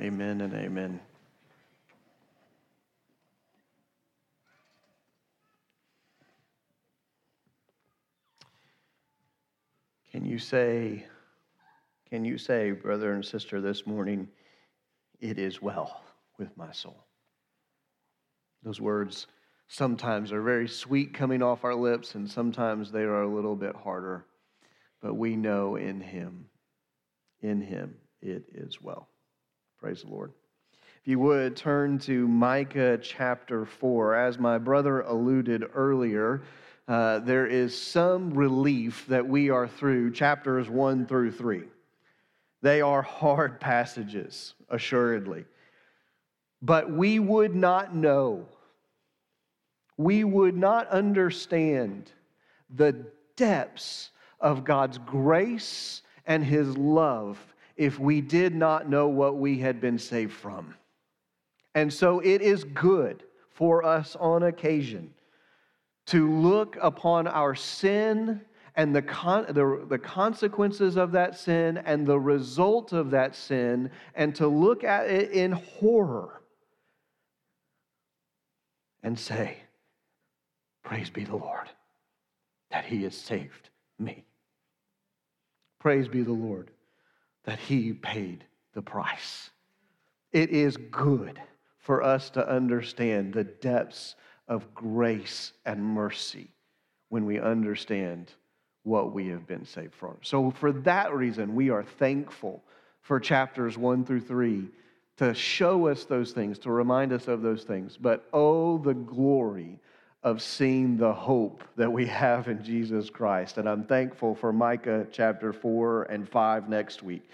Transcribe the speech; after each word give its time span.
Amen 0.00 0.40
and 0.40 0.54
amen. 0.54 0.98
Can 10.10 10.24
you 10.24 10.38
say, 10.38 11.04
can 12.08 12.24
you 12.24 12.38
say, 12.38 12.70
brother 12.70 13.12
and 13.12 13.22
sister, 13.22 13.60
this 13.60 13.86
morning, 13.86 14.26
it 15.20 15.38
is 15.38 15.60
well 15.60 16.02
with 16.38 16.56
my 16.56 16.72
soul? 16.72 17.04
Those 18.62 18.80
words 18.80 19.26
sometimes 19.68 20.32
are 20.32 20.40
very 20.40 20.66
sweet 20.66 21.12
coming 21.12 21.42
off 21.42 21.62
our 21.62 21.74
lips, 21.74 22.14
and 22.14 22.28
sometimes 22.28 22.90
they 22.90 23.02
are 23.02 23.22
a 23.22 23.34
little 23.34 23.54
bit 23.54 23.76
harder. 23.76 24.24
But 25.02 25.14
we 25.14 25.36
know 25.36 25.76
in 25.76 26.00
Him, 26.00 26.46
in 27.42 27.60
Him, 27.60 27.96
it 28.22 28.44
is 28.54 28.80
well. 28.80 29.09
Praise 29.80 30.02
the 30.02 30.10
Lord. 30.10 30.32
If 31.00 31.08
you 31.08 31.18
would 31.20 31.56
turn 31.56 31.98
to 32.00 32.28
Micah 32.28 32.98
chapter 33.00 33.64
4. 33.64 34.14
As 34.14 34.38
my 34.38 34.58
brother 34.58 35.00
alluded 35.00 35.64
earlier, 35.74 36.42
uh, 36.86 37.20
there 37.20 37.46
is 37.46 37.80
some 37.80 38.34
relief 38.34 39.06
that 39.08 39.26
we 39.26 39.48
are 39.48 39.66
through 39.66 40.12
chapters 40.12 40.68
1 40.68 41.06
through 41.06 41.32
3. 41.32 41.62
They 42.60 42.82
are 42.82 43.00
hard 43.00 43.58
passages, 43.60 44.52
assuredly. 44.68 45.46
But 46.60 46.92
we 46.92 47.18
would 47.18 47.54
not 47.54 47.94
know, 47.94 48.46
we 49.96 50.24
would 50.24 50.58
not 50.58 50.88
understand 50.88 52.12
the 52.68 53.06
depths 53.34 54.10
of 54.42 54.62
God's 54.62 54.98
grace 54.98 56.02
and 56.26 56.44
His 56.44 56.76
love 56.76 57.38
if 57.80 57.98
we 57.98 58.20
did 58.20 58.54
not 58.54 58.90
know 58.90 59.08
what 59.08 59.38
we 59.38 59.58
had 59.58 59.80
been 59.80 59.98
saved 59.98 60.34
from. 60.34 60.74
And 61.74 61.90
so 61.90 62.20
it 62.20 62.42
is 62.42 62.62
good 62.62 63.24
for 63.52 63.82
us 63.82 64.18
on 64.20 64.42
occasion 64.42 65.14
to 66.08 66.30
look 66.30 66.76
upon 66.82 67.26
our 67.26 67.54
sin 67.54 68.42
and 68.76 68.94
the, 68.94 69.00
con- 69.00 69.46
the, 69.48 69.86
the 69.88 69.98
consequences 69.98 70.98
of 70.98 71.12
that 71.12 71.38
sin 71.38 71.78
and 71.78 72.06
the 72.06 72.20
result 72.20 72.92
of 72.92 73.12
that 73.12 73.34
sin, 73.34 73.90
and 74.14 74.34
to 74.34 74.46
look 74.46 74.84
at 74.84 75.08
it 75.08 75.30
in 75.30 75.52
horror 75.52 76.42
and 79.02 79.18
say, 79.18 79.56
Praise 80.84 81.08
be 81.08 81.24
the 81.24 81.36
Lord 81.36 81.70
that 82.70 82.84
He 82.84 83.04
has 83.04 83.16
saved 83.16 83.70
me. 83.98 84.26
Praise 85.78 86.08
be 86.08 86.20
the 86.20 86.32
Lord 86.32 86.70
that 87.50 87.58
he 87.58 87.92
paid 87.92 88.44
the 88.74 88.82
price. 88.82 89.50
It 90.30 90.50
is 90.50 90.76
good 90.76 91.42
for 91.78 92.00
us 92.00 92.30
to 92.30 92.48
understand 92.48 93.34
the 93.34 93.42
depths 93.42 94.14
of 94.46 94.72
grace 94.72 95.52
and 95.66 95.84
mercy 95.84 96.52
when 97.08 97.26
we 97.26 97.40
understand 97.40 98.30
what 98.84 99.12
we 99.12 99.26
have 99.30 99.48
been 99.48 99.64
saved 99.64 99.96
from. 99.96 100.16
So, 100.22 100.52
for 100.52 100.70
that 100.70 101.12
reason, 101.12 101.56
we 101.56 101.70
are 101.70 101.82
thankful 101.82 102.62
for 103.00 103.18
chapters 103.18 103.76
one 103.76 104.04
through 104.04 104.20
three 104.20 104.68
to 105.16 105.34
show 105.34 105.88
us 105.88 106.04
those 106.04 106.30
things, 106.30 106.56
to 106.60 106.70
remind 106.70 107.12
us 107.12 107.26
of 107.26 107.42
those 107.42 107.64
things. 107.64 107.96
But 107.96 108.28
oh, 108.32 108.78
the 108.78 108.94
glory 108.94 109.80
of 110.22 110.42
seeing 110.42 110.96
the 110.96 111.12
hope 111.12 111.64
that 111.76 111.90
we 111.90 112.06
have 112.06 112.48
in 112.48 112.62
Jesus 112.62 113.08
Christ. 113.08 113.56
And 113.56 113.68
I'm 113.68 113.84
thankful 113.84 114.34
for 114.34 114.52
Micah 114.52 115.06
chapter 115.10 115.52
4 115.52 116.04
and 116.04 116.28
5 116.28 116.68
next 116.68 117.02
week. 117.02 117.28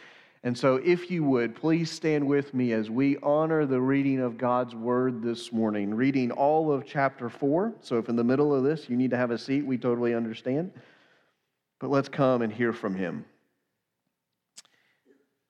And 0.44 0.56
so, 0.56 0.76
if 0.76 1.10
you 1.10 1.24
would, 1.24 1.56
please 1.56 1.90
stand 1.90 2.24
with 2.24 2.54
me 2.54 2.70
as 2.72 2.88
we 2.88 3.16
honor 3.20 3.66
the 3.66 3.80
reading 3.80 4.20
of 4.20 4.38
God's 4.38 4.76
word 4.76 5.20
this 5.20 5.50
morning, 5.50 5.92
reading 5.92 6.30
all 6.30 6.70
of 6.70 6.86
chapter 6.86 7.28
4. 7.28 7.72
So, 7.80 7.98
if 7.98 8.08
in 8.08 8.14
the 8.14 8.22
middle 8.22 8.54
of 8.54 8.62
this 8.62 8.88
you 8.88 8.96
need 8.96 9.10
to 9.10 9.16
have 9.16 9.32
a 9.32 9.38
seat, 9.38 9.66
we 9.66 9.76
totally 9.76 10.14
understand. 10.14 10.70
But 11.80 11.90
let's 11.90 12.08
come 12.08 12.42
and 12.42 12.52
hear 12.52 12.72
from 12.72 12.94
him. 12.94 13.24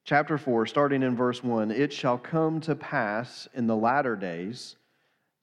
Chapter 0.04 0.38
4, 0.38 0.64
starting 0.64 1.02
in 1.02 1.14
verse 1.14 1.44
1 1.44 1.70
It 1.72 1.92
shall 1.92 2.16
come 2.16 2.60
to 2.62 2.74
pass 2.74 3.46
in 3.52 3.66
the 3.66 3.76
latter 3.76 4.16
days 4.16 4.76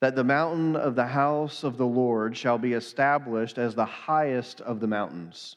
that 0.04 0.16
the 0.16 0.22
mountain 0.22 0.76
of 0.76 0.94
the 0.94 1.06
house 1.06 1.64
of 1.64 1.78
the 1.78 1.86
Lord 1.86 2.36
shall 2.36 2.58
be 2.58 2.74
established 2.74 3.56
as 3.56 3.74
the 3.74 3.86
highest 3.86 4.60
of 4.60 4.78
the 4.78 4.86
mountains, 4.86 5.56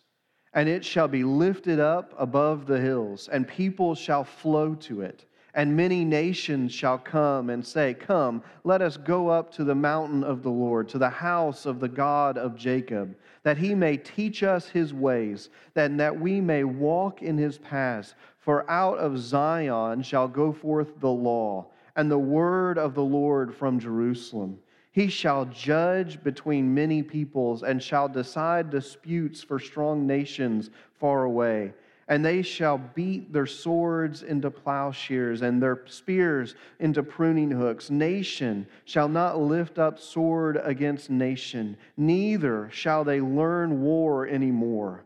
and 0.53 0.69
it 0.69 0.85
shall 0.85 1.09
be 1.09 1.25
lifted 1.25 1.81
up 1.81 2.13
above 2.18 2.66
the 2.66 2.80
hills, 2.80 3.28
and 3.28 3.46
people 3.46 3.94
shall 3.94 4.24
flow 4.24 4.74
to 4.75 5.02
it. 5.02 5.25
And 5.53 5.75
many 5.75 6.06
nations 6.06 6.72
shall 6.72 6.97
come 6.97 7.50
and 7.50 7.66
say, 7.66 7.94
Come, 7.94 8.41
let 8.63 8.81
us 8.81 8.96
go 8.96 9.28
up 9.28 9.52
to 9.56 9.66
the 9.66 9.75
mountain 9.75 10.24
of 10.24 10.44
the 10.44 10.50
Lord, 10.50 10.88
to 10.90 10.97
the 10.97 11.09
house 11.09 11.66
of 11.66 11.81
the 11.81 11.90
God 11.90 12.38
of 12.38 12.56
Jacob, 12.56 13.18
that 13.44 13.58
he 13.58 13.75
may 13.75 13.97
teach 13.97 14.44
us 14.44 14.69
his 14.69 14.94
ways, 14.94 15.50
and 15.75 16.00
that 16.00 16.18
we 16.18 16.40
may 16.40 16.64
walk 16.64 17.22
in 17.22 17.38
his 17.38 17.58
paths. 17.58 18.16
For 18.40 18.64
out 18.72 18.97
of 18.97 19.19
Zion 19.19 20.03
shall 20.03 20.29
go 20.29 20.53
forth 20.53 21.02
the 21.02 21.12
law 21.12 21.68
and 21.97 22.12
the 22.12 22.18
word 22.18 22.78
of 22.78 22.94
the 22.94 23.03
Lord 23.03 23.53
from 23.53 23.80
Jerusalem. 23.80 24.59
He 24.91 25.09
shall 25.09 25.46
judge 25.46 26.24
between 26.24 26.74
many 26.74 27.03
peoples 27.03 27.63
and 27.63 27.81
shall 27.81 28.08
decide 28.08 28.69
disputes 28.69 29.44
for 29.44 29.59
strong 29.59 30.08
nations 30.08 30.69
far 31.00 31.24
away. 31.24 31.74
And 32.08 32.24
they 32.24 32.41
shall 32.41 32.78
beat 32.78 33.34
their 33.34 33.47
swords 33.47 34.24
into 34.24 34.50
plowshares 34.50 35.41
and 35.41 35.62
their 35.62 35.81
spears 35.88 36.56
into 36.80 37.03
pruning 37.03 37.52
hooks. 37.52 37.90
Nation 37.90 38.66
shall 38.85 39.09
not 39.09 39.40
lift 39.40 39.78
up 39.78 40.00
sword 40.00 40.58
against 40.64 41.09
nation, 41.09 41.75
neither 41.97 42.69
shall 42.72 43.03
they 43.03 43.19
learn 43.19 43.81
war 43.81 44.25
anymore. 44.25 45.03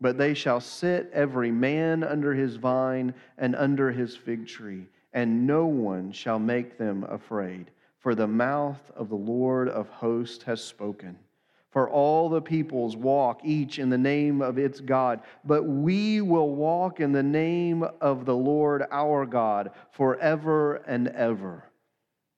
But 0.00 0.18
they 0.18 0.34
shall 0.34 0.60
sit 0.60 1.10
every 1.12 1.50
man 1.50 2.02
under 2.02 2.34
his 2.34 2.56
vine 2.56 3.14
and 3.38 3.54
under 3.54 3.92
his 3.92 4.16
fig 4.16 4.46
tree 4.46 4.86
and 5.12 5.46
no 5.46 5.66
one 5.66 6.12
shall 6.12 6.38
make 6.38 6.78
them 6.78 7.04
afraid. 7.04 7.70
For 7.98 8.14
the 8.14 8.26
mouth 8.26 8.80
of 8.96 9.08
the 9.08 9.16
Lord 9.16 9.68
of 9.68 9.88
hosts 9.88 10.44
has 10.44 10.62
spoken. 10.62 11.18
For 11.70 11.88
all 11.88 12.28
the 12.28 12.42
peoples 12.42 12.96
walk 12.96 13.42
each 13.44 13.78
in 13.78 13.90
the 13.90 13.98
name 13.98 14.42
of 14.42 14.58
its 14.58 14.80
God, 14.80 15.20
but 15.44 15.62
we 15.62 16.20
will 16.20 16.50
walk 16.50 16.98
in 16.98 17.12
the 17.12 17.22
name 17.22 17.84
of 18.00 18.24
the 18.24 18.34
Lord 18.34 18.84
our 18.90 19.24
God 19.24 19.70
forever 19.92 20.76
and 20.86 21.08
ever. 21.08 21.69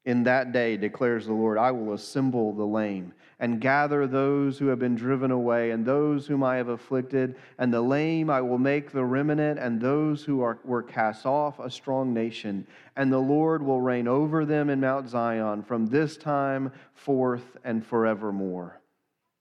In 0.05 0.25
that 0.25 0.53
day, 0.53 0.77
declares 0.77 1.27
the 1.27 1.33
Lord, 1.33 1.59
I 1.59 1.71
will 1.71 1.93
assemble 1.93 2.53
the 2.53 2.67
lame 2.67 3.13
and 3.39 3.61
gather 3.61 4.07
those 4.07 4.59
who 4.59 4.67
have 4.67 4.79
been 4.79 4.95
driven 4.95 5.31
away 5.31 5.71
and 5.73 5.85
those 5.85 6.27
whom 6.27 6.45
I 6.45 6.57
have 6.57 6.69
afflicted, 6.69 7.37
and 7.59 7.73
the 7.73 7.81
lame 7.81 8.31
I 8.31 8.41
will 8.41 8.59
make 8.59 8.93
the 8.93 9.05
remnant, 9.05 9.59
and 9.59 9.81
those 9.81 10.25
who 10.25 10.43
are, 10.43 10.59
were 10.65 10.83
cast 10.83 11.27
off 11.27 11.59
a 11.59 11.69
strong 11.69 12.15
nation. 12.15 12.67
And 12.97 13.13
the 13.13 13.19
Lord 13.19 13.63
will 13.63 13.81
reign 13.81 14.07
over 14.07 14.45
them 14.45 14.71
in 14.71 14.81
Mount 14.81 15.09
Zion 15.09 15.63
from 15.63 15.87
this 15.87 16.17
time 16.17 16.73
forth 16.95 17.57
and 17.65 17.85
forevermore. 17.85 18.81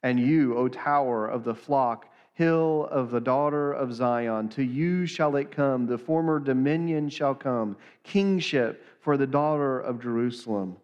And 0.02 0.20
you, 0.20 0.58
O 0.58 0.68
tower 0.68 1.28
of 1.28 1.44
the 1.44 1.54
flock, 1.56 2.08
hill 2.34 2.88
of 2.90 3.12
the 3.12 3.22
daughter 3.22 3.72
of 3.72 3.94
Zion. 3.94 4.50
To 4.50 4.64
you 4.64 5.06
shall 5.06 5.36
it 5.36 5.52
come, 5.52 5.86
the 5.86 5.98
former 5.98 6.40
dominion 6.40 7.10
shall 7.10 7.36
come, 7.36 7.78
kingship 8.04 8.84
for 9.02 9.18
the 9.18 9.28
daughter 9.28 9.80
of 9.80 10.02
Jerusalem. 10.02 10.78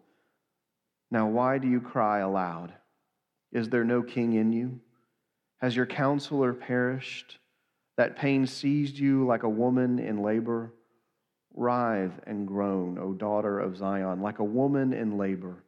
Now, 1.10 1.28
why 1.28 1.58
do 1.58 1.68
you 1.68 1.80
cry 1.80 2.18
aloud? 2.18 2.74
Is 3.52 3.70
there 3.70 3.84
no 3.84 4.02
king 4.02 4.34
in 4.34 4.52
you? 4.52 4.80
Has 5.60 5.74
your 5.74 5.86
counselor 5.86 6.52
perished? 6.52 7.38
That 7.96 8.16
pain 8.16 8.46
seized 8.46 8.98
you 8.98 9.26
like 9.26 9.42
a 9.42 9.48
woman 9.48 9.98
in 9.98 10.22
labor? 10.22 10.72
Writhe 11.54 12.20
and 12.26 12.46
groan, 12.46 12.98
O 12.98 13.12
daughter 13.14 13.58
of 13.58 13.76
Zion, 13.76 14.20
like 14.20 14.38
a 14.38 14.44
woman 14.44 14.92
in 14.92 15.16
labor. 15.16 15.64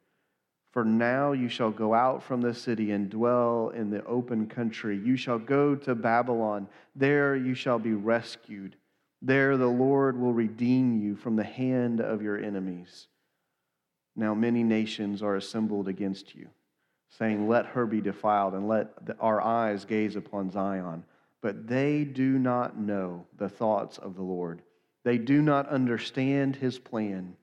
For 0.72 0.84
now 0.84 1.32
you 1.32 1.48
shall 1.48 1.72
go 1.72 1.94
out 1.94 2.22
from 2.22 2.40
the 2.40 2.54
city 2.54 2.92
and 2.92 3.10
dwell 3.10 3.72
in 3.74 3.90
the 3.90 4.04
open 4.04 4.46
country. 4.46 4.96
You 4.96 5.16
shall 5.16 5.38
go 5.38 5.74
to 5.74 5.94
Babylon. 5.96 6.68
There 6.94 7.34
you 7.34 7.54
shall 7.54 7.80
be 7.80 7.92
rescued. 7.92 8.76
There 9.22 9.56
the 9.56 9.66
Lord 9.66 10.18
will 10.18 10.32
redeem 10.32 10.98
you 11.00 11.14
from 11.14 11.36
the 11.36 11.44
hand 11.44 12.00
of 12.00 12.22
your 12.22 12.38
enemies. 12.38 13.08
Now 14.16 14.34
many 14.34 14.62
nations 14.62 15.22
are 15.22 15.36
assembled 15.36 15.88
against 15.88 16.34
you, 16.34 16.48
saying, 17.08 17.48
Let 17.48 17.66
her 17.66 17.86
be 17.86 18.00
defiled, 18.00 18.54
and 18.54 18.66
let 18.66 18.92
our 19.18 19.40
eyes 19.40 19.84
gaze 19.84 20.16
upon 20.16 20.50
Zion. 20.50 21.04
But 21.42 21.66
they 21.66 22.04
do 22.04 22.38
not 22.38 22.78
know 22.78 23.26
the 23.36 23.48
thoughts 23.48 23.98
of 23.98 24.14
the 24.14 24.22
Lord. 24.22 24.62
They 25.04 25.18
do 25.18 25.42
not 25.42 25.68
understand 25.68 26.56
his 26.56 26.78
plan, 26.78 27.36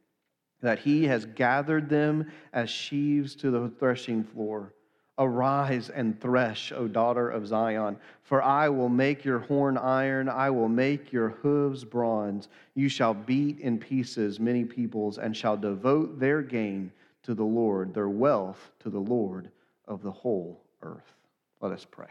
that 0.62 0.80
he 0.80 1.06
has 1.06 1.26
gathered 1.26 1.90
them 1.90 2.32
as 2.54 2.70
sheaves 2.70 3.36
to 3.38 3.52
the 3.52 3.70
threshing 3.70 4.24
floor 4.24 4.74
Arise 5.20 5.90
and 5.90 6.20
thresh, 6.22 6.72
O 6.72 6.88
daughter 6.88 7.30
of 7.30 7.48
Zion, 7.48 7.98
for 8.24 8.42
I 8.44 8.70
will 8.70 8.90
make 8.90 9.26
your 9.26 9.40
horn 9.40 9.78
iron, 9.78 10.30
I 10.30 10.52
will 10.52 10.70
make 10.70 11.12
your 11.12 11.30
hooves 11.30 11.84
bronze. 11.84 12.50
You 12.76 12.88
shall 12.88 13.16
beat 13.16 13.60
in 13.60 13.80
pieces 13.80 14.40
many 14.40 14.64
peoples, 14.64 15.18
and 15.18 15.36
shall 15.36 15.58
devote 15.58 16.20
their 16.20 16.44
gain 16.44 16.92
to 17.24 17.34
the 17.34 17.44
Lord, 17.44 17.94
their 17.94 18.10
wealth 18.10 18.72
to 18.80 18.90
the 18.90 19.00
Lord 19.00 19.50
of 19.88 20.04
the 20.04 20.12
whole 20.12 20.62
earth. 20.84 21.14
Let 21.62 21.72
us 21.72 21.86
pray. 21.90 22.10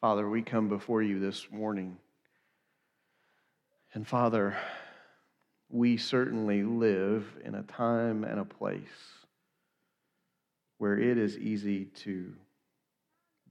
Father, 0.00 0.28
we 0.28 0.42
come 0.42 0.68
before 0.68 1.02
you 1.02 1.20
this 1.20 1.46
morning. 1.52 1.96
And 3.94 4.06
Father, 4.06 4.56
we 5.68 5.96
certainly 5.96 6.64
live 6.64 7.24
in 7.44 7.54
a 7.54 7.62
time 7.62 8.24
and 8.24 8.40
a 8.40 8.44
place 8.44 9.19
where 10.80 10.98
it 10.98 11.18
is 11.18 11.36
easy 11.36 11.84
to 11.84 12.32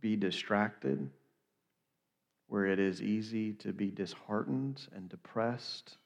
be 0.01 0.15
distracted, 0.15 1.07
where 2.47 2.65
it 2.65 2.79
is 2.79 3.03
easy 3.03 3.53
to 3.53 3.71
be 3.71 3.91
disheartened 3.91 4.81
and 4.95 5.07
depressed, 5.09 5.99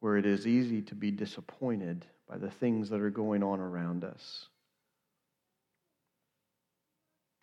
where 0.00 0.16
it 0.16 0.26
is 0.26 0.44
easy 0.44 0.82
to 0.82 0.96
be 0.96 1.12
disappointed 1.12 2.04
by 2.28 2.36
the 2.36 2.50
things 2.50 2.90
that 2.90 3.00
are 3.00 3.10
going 3.10 3.44
on 3.44 3.60
around 3.60 4.02
us. 4.02 4.48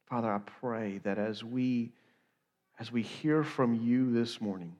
Father, 0.09 0.33
I 0.33 0.39
pray 0.59 0.99
that 1.05 1.17
as 1.17 1.45
we 1.45 1.93
as 2.77 2.91
we 2.91 3.03
hear 3.03 3.41
from 3.41 3.73
you 3.73 4.11
this 4.11 4.41
morning, 4.41 4.75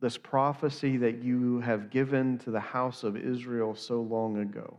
this 0.00 0.16
prophecy 0.16 0.96
that 0.96 1.22
you 1.22 1.60
have 1.60 1.90
given 1.90 2.38
to 2.38 2.50
the 2.50 2.60
house 2.60 3.04
of 3.04 3.14
Israel 3.14 3.74
so 3.74 4.00
long 4.00 4.38
ago, 4.38 4.78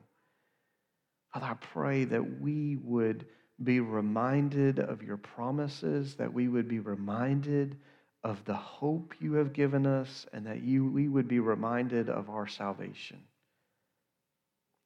Father, 1.33 1.45
I 1.45 1.53
pray 1.55 2.05
that 2.05 2.41
we 2.41 2.77
would 2.77 3.25
be 3.63 3.79
reminded 3.79 4.79
of 4.79 5.03
your 5.03 5.17
promises, 5.17 6.15
that 6.15 6.33
we 6.33 6.47
would 6.47 6.67
be 6.67 6.79
reminded 6.79 7.77
of 8.23 8.43
the 8.45 8.55
hope 8.55 9.13
you 9.19 9.33
have 9.33 9.53
given 9.53 9.85
us, 9.85 10.25
and 10.33 10.45
that 10.47 10.61
you, 10.61 10.85
we 10.89 11.07
would 11.07 11.27
be 11.27 11.39
reminded 11.39 12.09
of 12.09 12.29
our 12.29 12.47
salvation. 12.47 13.19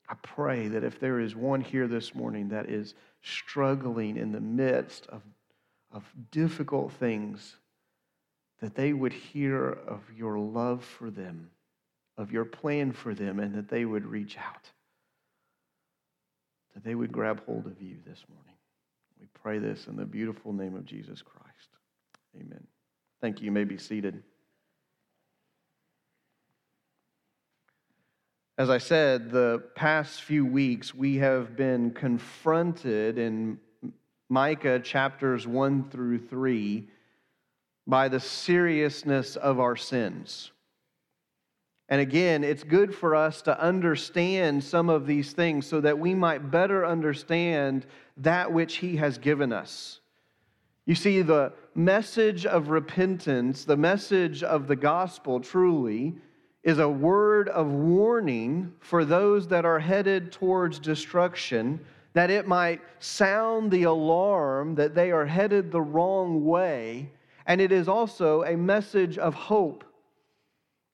I 0.09 0.15
pray 0.15 0.67
that 0.67 0.83
if 0.83 0.99
there 0.99 1.19
is 1.19 1.35
one 1.35 1.61
here 1.61 1.87
this 1.87 2.13
morning 2.13 2.49
that 2.49 2.69
is 2.69 2.93
struggling 3.21 4.17
in 4.17 4.31
the 4.31 4.41
midst 4.41 5.07
of, 5.07 5.21
of 5.91 6.03
difficult 6.29 6.91
things, 6.93 7.55
that 8.59 8.75
they 8.75 8.93
would 8.93 9.13
hear 9.13 9.69
of 9.69 10.01
your 10.15 10.37
love 10.37 10.83
for 10.83 11.09
them, 11.09 11.49
of 12.17 12.31
your 12.31 12.45
plan 12.45 12.91
for 12.91 13.13
them, 13.13 13.39
and 13.39 13.55
that 13.55 13.69
they 13.69 13.85
would 13.85 14.05
reach 14.05 14.37
out 14.37 14.71
that 16.73 16.83
they 16.83 16.95
would 16.95 17.11
grab 17.11 17.43
hold 17.45 17.65
of 17.65 17.81
you 17.81 17.97
this 18.05 18.23
morning. 18.29 18.55
We 19.19 19.27
pray 19.33 19.59
this 19.59 19.87
in 19.87 19.95
the 19.95 20.05
beautiful 20.05 20.53
name 20.53 20.75
of 20.75 20.85
Jesus 20.85 21.21
Christ. 21.21 21.69
Amen. 22.35 22.65
Thank 23.21 23.39
you. 23.39 23.45
You 23.45 23.51
may 23.51 23.63
be 23.63 23.77
seated. 23.77 24.23
As 28.57 28.69
I 28.69 28.77
said, 28.77 29.31
the 29.31 29.63
past 29.75 30.21
few 30.21 30.45
weeks 30.45 30.93
we 30.93 31.17
have 31.17 31.55
been 31.55 31.91
confronted 31.91 33.17
in 33.17 33.59
Micah 34.29 34.79
chapters 34.79 35.47
1 35.47 35.89
through 35.89 36.19
3 36.19 36.87
by 37.87 38.07
the 38.09 38.19
seriousness 38.19 39.35
of 39.35 39.59
our 39.59 39.75
sins. 39.75 40.51
And 41.89 41.99
again, 41.99 42.43
it's 42.43 42.63
good 42.63 42.95
for 42.95 43.15
us 43.15 43.41
to 43.43 43.59
understand 43.59 44.63
some 44.63 44.89
of 44.89 45.05
these 45.05 45.33
things 45.33 45.67
so 45.67 45.81
that 45.81 45.99
we 45.99 46.15
might 46.15 46.49
better 46.49 46.85
understand 46.85 47.85
that 48.17 48.51
which 48.51 48.77
He 48.77 48.95
has 48.97 49.17
given 49.17 49.51
us. 49.51 49.99
You 50.85 50.95
see, 50.95 51.21
the 51.21 51.53
message 51.75 52.45
of 52.45 52.69
repentance, 52.69 53.65
the 53.65 53.77
message 53.77 54.43
of 54.43 54.67
the 54.67 54.75
gospel 54.75 55.39
truly, 55.39 56.15
is 56.63 56.79
a 56.79 56.89
word 56.89 57.49
of 57.49 57.67
warning 57.67 58.73
for 58.79 59.03
those 59.03 59.47
that 59.49 59.65
are 59.65 59.79
headed 59.79 60.31
towards 60.31 60.79
destruction, 60.79 61.79
that 62.13 62.29
it 62.29 62.47
might 62.47 62.81
sound 62.99 63.71
the 63.71 63.83
alarm 63.83 64.75
that 64.75 64.95
they 64.95 65.11
are 65.11 65.25
headed 65.25 65.71
the 65.71 65.81
wrong 65.81 66.45
way. 66.45 67.11
And 67.45 67.59
it 67.59 67.73
is 67.73 67.89
also 67.89 68.43
a 68.43 68.55
message 68.55 69.17
of 69.17 69.33
hope 69.33 69.83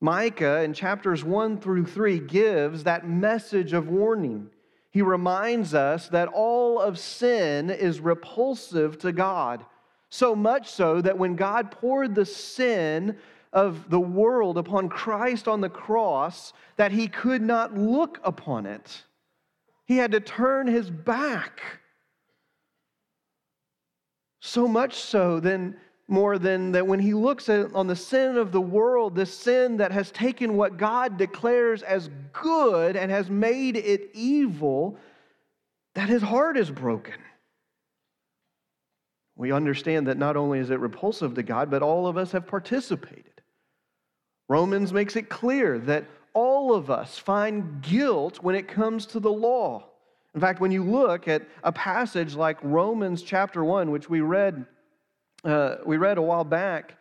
Micah 0.01 0.63
in 0.63 0.73
chapters 0.73 1.23
1 1.23 1.59
through 1.59 1.85
3 1.85 2.19
gives 2.19 2.83
that 2.83 3.07
message 3.07 3.73
of 3.73 3.89
warning. 3.89 4.49
He 4.91 5.01
reminds 5.01 5.73
us 5.73 6.07
that 6.09 6.29
all 6.29 6.79
of 6.79 6.97
sin 6.97 7.69
is 7.69 7.99
repulsive 7.99 8.97
to 8.99 9.11
God, 9.11 9.65
so 10.09 10.35
much 10.35 10.69
so 10.69 11.01
that 11.01 11.17
when 11.17 11.35
God 11.35 11.71
poured 11.71 12.15
the 12.15 12.25
sin 12.25 13.17
of 13.51 13.89
the 13.89 13.99
world 13.99 14.57
upon 14.57 14.89
Christ 14.89 15.47
on 15.47 15.61
the 15.61 15.69
cross, 15.69 16.53
that 16.77 16.91
he 16.91 17.07
could 17.07 17.41
not 17.41 17.77
look 17.77 18.19
upon 18.23 18.65
it. 18.65 19.03
He 19.85 19.97
had 19.97 20.11
to 20.11 20.19
turn 20.19 20.67
his 20.67 20.89
back. 20.89 21.61
So 24.39 24.67
much 24.67 24.95
so, 24.95 25.39
then 25.39 25.75
more 26.09 26.37
than 26.37 26.71
that 26.71 26.87
when 26.87 26.99
he 26.99 27.13
looks 27.13 27.49
at 27.49 27.73
on 27.75 27.87
the 27.87 27.95
sin 27.95 28.37
of 28.37 28.51
the 28.51 28.61
world, 28.61 29.15
the 29.15 29.25
sin 29.25 29.77
that 29.77 29.91
has 29.91 30.11
taken 30.11 30.57
what 30.57 30.77
God 30.77 31.17
declares 31.17 31.83
as 31.83 32.09
good 32.33 32.95
and 32.95 33.11
has 33.11 33.29
made 33.29 33.77
it 33.77 34.09
evil, 34.13 34.97
that 35.95 36.09
his 36.09 36.21
heart 36.21 36.57
is 36.57 36.71
broken. 36.71 37.15
We 39.35 39.51
understand 39.51 40.07
that 40.07 40.17
not 40.17 40.35
only 40.35 40.59
is 40.59 40.69
it 40.69 40.79
repulsive 40.79 41.35
to 41.35 41.43
God, 41.43 41.69
but 41.69 41.81
all 41.81 42.07
of 42.07 42.17
us 42.17 42.31
have 42.31 42.47
participated. 42.47 43.41
Romans 44.49 44.91
makes 44.91 45.15
it 45.15 45.29
clear 45.29 45.77
that 45.79 46.05
all 46.33 46.73
of 46.73 46.89
us 46.89 47.17
find 47.17 47.81
guilt 47.81 48.41
when 48.41 48.55
it 48.55 48.67
comes 48.67 49.05
to 49.07 49.19
the 49.19 49.31
law. 49.31 49.85
In 50.33 50.41
fact, 50.41 50.59
when 50.59 50.71
you 50.71 50.83
look 50.83 51.27
at 51.27 51.47
a 51.63 51.71
passage 51.71 52.35
like 52.35 52.57
Romans 52.61 53.21
chapter 53.21 53.63
1, 53.63 53.91
which 53.91 54.09
we 54.09 54.21
read 54.21 54.65
uh, 55.43 55.75
we 55.85 55.97
read 55.97 56.17
a 56.17 56.21
while 56.21 56.43
back, 56.43 56.97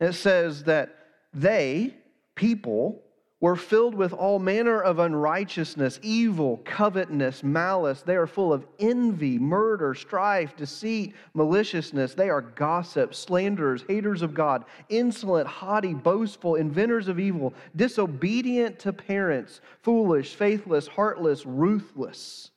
it 0.00 0.14
says 0.14 0.64
that 0.64 0.96
they, 1.32 1.94
people, 2.34 3.02
were 3.42 3.56
filled 3.56 3.96
with 3.96 4.12
all 4.12 4.38
manner 4.38 4.80
of 4.80 5.00
unrighteousness, 5.00 5.98
evil, 6.00 6.58
covetousness, 6.64 7.42
malice. 7.42 8.00
They 8.00 8.14
are 8.14 8.28
full 8.28 8.52
of 8.52 8.64
envy, 8.78 9.36
murder, 9.36 9.94
strife, 9.94 10.56
deceit, 10.56 11.14
maliciousness. 11.34 12.14
They 12.14 12.30
are 12.30 12.40
gossips, 12.40 13.18
slanderers, 13.18 13.82
haters 13.88 14.22
of 14.22 14.32
God, 14.32 14.64
insolent, 14.90 15.48
haughty, 15.48 15.92
boastful, 15.92 16.54
inventors 16.54 17.08
of 17.08 17.18
evil, 17.18 17.52
disobedient 17.74 18.78
to 18.78 18.92
parents, 18.92 19.60
foolish, 19.82 20.36
faithless, 20.36 20.86
heartless, 20.86 21.44
ruthless. 21.44 22.51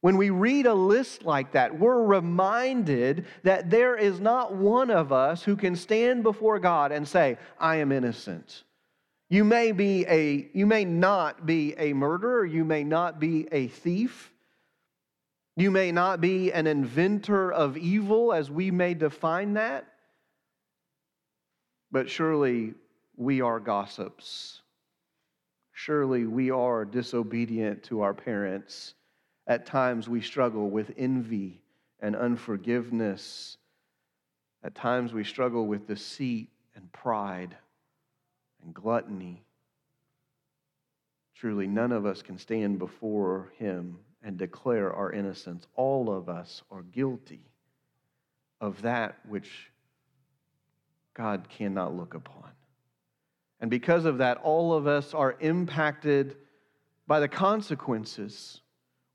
When 0.00 0.16
we 0.16 0.30
read 0.30 0.66
a 0.66 0.74
list 0.74 1.24
like 1.24 1.52
that, 1.52 1.78
we're 1.78 2.02
reminded 2.02 3.26
that 3.42 3.68
there 3.68 3.96
is 3.96 4.18
not 4.18 4.54
one 4.54 4.90
of 4.90 5.12
us 5.12 5.42
who 5.42 5.56
can 5.56 5.76
stand 5.76 6.22
before 6.22 6.58
God 6.58 6.90
and 6.90 7.06
say, 7.06 7.36
I 7.58 7.76
am 7.76 7.92
innocent. 7.92 8.64
You 9.28 9.44
may, 9.44 9.72
be 9.72 10.06
a, 10.08 10.48
you 10.54 10.66
may 10.66 10.84
not 10.84 11.44
be 11.44 11.74
a 11.76 11.92
murderer, 11.92 12.44
you 12.46 12.64
may 12.64 12.82
not 12.82 13.20
be 13.20 13.46
a 13.52 13.68
thief, 13.68 14.32
you 15.56 15.70
may 15.70 15.92
not 15.92 16.20
be 16.20 16.50
an 16.50 16.66
inventor 16.66 17.52
of 17.52 17.76
evil 17.76 18.32
as 18.32 18.50
we 18.50 18.70
may 18.70 18.94
define 18.94 19.54
that, 19.54 19.86
but 21.92 22.08
surely 22.08 22.72
we 23.16 23.42
are 23.42 23.60
gossips. 23.60 24.62
Surely 25.72 26.24
we 26.24 26.50
are 26.50 26.84
disobedient 26.84 27.82
to 27.84 28.00
our 28.00 28.14
parents 28.14 28.94
at 29.50 29.66
times 29.66 30.08
we 30.08 30.20
struggle 30.20 30.70
with 30.70 30.92
envy 30.96 31.60
and 31.98 32.14
unforgiveness. 32.14 33.56
At 34.62 34.76
times 34.76 35.12
we 35.12 35.24
struggle 35.24 35.66
with 35.66 35.88
deceit 35.88 36.50
and 36.76 36.90
pride 36.92 37.56
and 38.62 38.72
gluttony. 38.72 39.42
Truly, 41.34 41.66
none 41.66 41.90
of 41.90 42.06
us 42.06 42.22
can 42.22 42.38
stand 42.38 42.78
before 42.78 43.52
Him 43.58 43.98
and 44.22 44.38
declare 44.38 44.92
our 44.92 45.10
innocence. 45.10 45.66
All 45.74 46.14
of 46.14 46.28
us 46.28 46.62
are 46.70 46.82
guilty 46.82 47.42
of 48.60 48.80
that 48.82 49.18
which 49.28 49.72
God 51.12 51.48
cannot 51.48 51.96
look 51.96 52.14
upon. 52.14 52.50
And 53.58 53.68
because 53.68 54.04
of 54.04 54.18
that, 54.18 54.36
all 54.36 54.74
of 54.74 54.86
us 54.86 55.12
are 55.12 55.34
impacted 55.40 56.36
by 57.08 57.18
the 57.18 57.26
consequences 57.26 58.60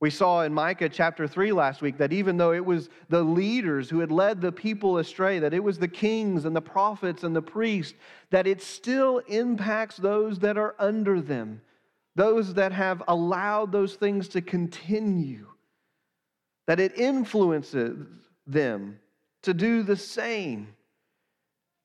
we 0.05 0.11
saw 0.11 0.43
in 0.43 0.53
Micah 0.53 0.87
chapter 0.87 1.27
3 1.27 1.51
last 1.51 1.81
week 1.81 1.97
that 1.97 2.13
even 2.13 2.37
though 2.37 2.53
it 2.53 2.63
was 2.63 2.89
the 3.09 3.23
leaders 3.23 3.89
who 3.89 4.01
had 4.01 4.11
led 4.11 4.39
the 4.39 4.51
people 4.51 4.99
astray, 4.99 5.39
that 5.39 5.51
it 5.51 5.63
was 5.63 5.79
the 5.79 5.87
kings 5.87 6.45
and 6.45 6.55
the 6.55 6.61
prophets 6.61 7.23
and 7.23 7.35
the 7.35 7.41
priests, 7.41 7.95
that 8.29 8.45
it 8.45 8.61
still 8.61 9.17
impacts 9.27 9.97
those 9.97 10.37
that 10.37 10.59
are 10.59 10.75
under 10.77 11.19
them, 11.19 11.59
those 12.15 12.53
that 12.53 12.71
have 12.71 13.01
allowed 13.07 13.71
those 13.71 13.95
things 13.95 14.27
to 14.27 14.41
continue. 14.41 15.47
that 16.67 16.79
it 16.79 16.97
influences 16.97 18.05
them 18.45 18.99
to 19.41 19.55
do 19.55 19.81
the 19.81 19.95
same. 19.95 20.67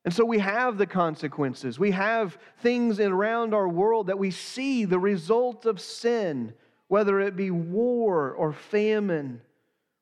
And 0.05 0.13
so 0.13 0.27
we 0.27 0.41
have 0.41 0.77
the 0.79 0.87
consequences. 0.87 1.79
We 1.79 1.91
have 1.93 2.39
things 2.59 3.01
around 3.01 3.55
our 3.55 3.69
world 3.69 4.09
that 4.09 4.19
we 4.19 4.31
see 4.31 4.85
the 4.85 4.99
result 4.99 5.65
of 5.65 5.81
sin, 5.81 6.55
whether 6.91 7.21
it 7.21 7.37
be 7.37 7.53
war 7.53 8.33
or 8.33 8.53
famine, 8.53 9.41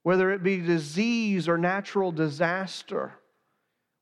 whether 0.04 0.33
it 0.33 0.42
be 0.42 0.57
disease 0.57 1.47
or 1.47 1.59
natural 1.59 2.11
disaster. 2.11 3.12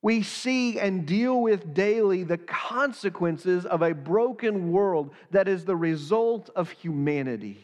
We 0.01 0.23
see 0.23 0.79
and 0.79 1.05
deal 1.05 1.41
with 1.41 1.73
daily 1.73 2.23
the 2.23 2.37
consequences 2.37 3.65
of 3.65 3.81
a 3.81 3.93
broken 3.93 4.71
world 4.71 5.13
that 5.31 5.49
is 5.49 5.65
the 5.65 5.75
result 5.75 6.49
of 6.55 6.69
humanity, 6.71 7.59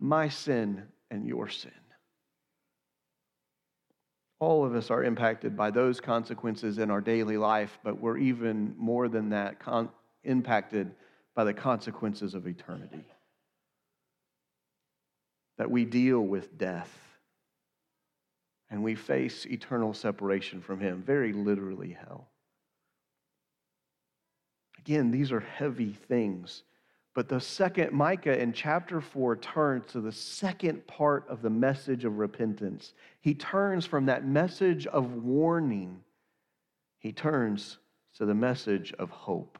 my 0.00 0.30
sin 0.30 0.84
and 1.10 1.26
your 1.26 1.50
sin. 1.50 1.72
All 4.38 4.64
of 4.64 4.74
us 4.74 4.90
are 4.90 5.04
impacted 5.04 5.54
by 5.54 5.70
those 5.70 6.00
consequences 6.00 6.78
in 6.78 6.90
our 6.90 7.02
daily 7.02 7.36
life, 7.36 7.78
but 7.84 8.00
we're 8.00 8.16
even 8.16 8.74
more 8.78 9.06
than 9.06 9.28
that, 9.28 9.60
con- 9.60 9.90
impacted 10.22 10.90
by 11.34 11.44
the 11.44 11.52
consequences 11.52 12.32
of 12.32 12.46
eternity. 12.46 13.04
That 15.58 15.70
we 15.70 15.84
deal 15.84 16.20
with 16.20 16.58
death 16.58 16.92
and 18.70 18.82
we 18.82 18.94
face 18.94 19.46
eternal 19.46 19.94
separation 19.94 20.60
from 20.60 20.80
Him, 20.80 21.02
very 21.02 21.32
literally 21.32 21.92
hell. 21.92 22.28
Again, 24.78 25.10
these 25.10 25.32
are 25.32 25.40
heavy 25.40 25.92
things. 25.92 26.64
But 27.14 27.28
the 27.28 27.40
second, 27.40 27.92
Micah 27.92 28.38
in 28.38 28.52
chapter 28.52 29.00
4 29.00 29.36
turns 29.36 29.86
to 29.92 30.00
the 30.00 30.12
second 30.12 30.86
part 30.86 31.24
of 31.28 31.42
the 31.42 31.50
message 31.50 32.04
of 32.04 32.18
repentance. 32.18 32.92
He 33.20 33.34
turns 33.34 33.86
from 33.86 34.06
that 34.06 34.26
message 34.26 34.86
of 34.88 35.12
warning, 35.14 36.00
he 36.98 37.12
turns 37.12 37.78
to 38.16 38.26
the 38.26 38.34
message 38.34 38.92
of 38.98 39.10
hope. 39.10 39.58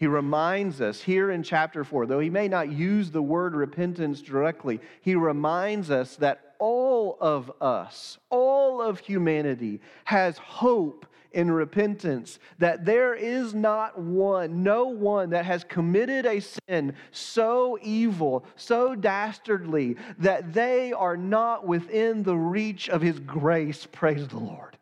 He 0.00 0.06
reminds 0.06 0.80
us 0.80 1.02
here 1.02 1.30
in 1.30 1.42
chapter 1.42 1.84
4, 1.84 2.06
though 2.06 2.20
he 2.20 2.30
may 2.30 2.48
not 2.48 2.72
use 2.72 3.10
the 3.10 3.20
word 3.20 3.54
repentance 3.54 4.22
directly, 4.22 4.80
he 5.02 5.14
reminds 5.14 5.90
us 5.90 6.16
that 6.16 6.54
all 6.58 7.18
of 7.20 7.52
us, 7.60 8.16
all 8.30 8.80
of 8.80 8.98
humanity, 8.98 9.78
has 10.04 10.38
hope 10.38 11.04
in 11.32 11.50
repentance 11.50 12.38
that 12.58 12.86
there 12.86 13.14
is 13.14 13.52
not 13.52 14.00
one, 14.00 14.62
no 14.62 14.86
one 14.86 15.28
that 15.30 15.44
has 15.44 15.64
committed 15.64 16.24
a 16.24 16.40
sin 16.40 16.94
so 17.10 17.78
evil, 17.82 18.46
so 18.56 18.94
dastardly, 18.94 19.96
that 20.18 20.54
they 20.54 20.94
are 20.94 21.16
not 21.16 21.66
within 21.66 22.22
the 22.22 22.36
reach 22.36 22.88
of 22.88 23.02
his 23.02 23.18
grace. 23.20 23.86
Praise 23.92 24.26
the 24.28 24.38
Lord. 24.38 24.78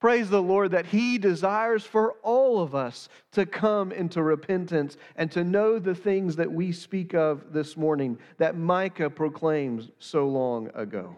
Praise 0.00 0.30
the 0.30 0.42
Lord 0.42 0.70
that 0.70 0.86
He 0.86 1.18
desires 1.18 1.84
for 1.84 2.12
all 2.22 2.60
of 2.60 2.74
us 2.74 3.08
to 3.32 3.44
come 3.44 3.90
into 3.90 4.22
repentance 4.22 4.96
and 5.16 5.30
to 5.32 5.42
know 5.42 5.78
the 5.78 5.94
things 5.94 6.36
that 6.36 6.52
we 6.52 6.70
speak 6.70 7.14
of 7.14 7.52
this 7.52 7.76
morning 7.76 8.18
that 8.36 8.56
Micah 8.56 9.10
proclaims 9.10 9.90
so 9.98 10.28
long 10.28 10.70
ago. 10.74 11.16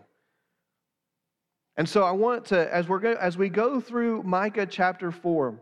And 1.76 1.88
so 1.88 2.02
I 2.02 2.12
want 2.12 2.46
to, 2.46 2.74
as, 2.74 2.88
we're 2.88 2.98
go, 2.98 3.12
as 3.12 3.38
we 3.38 3.48
go 3.48 3.80
through 3.80 4.22
Micah 4.22 4.66
chapter 4.66 5.10
4, 5.10 5.58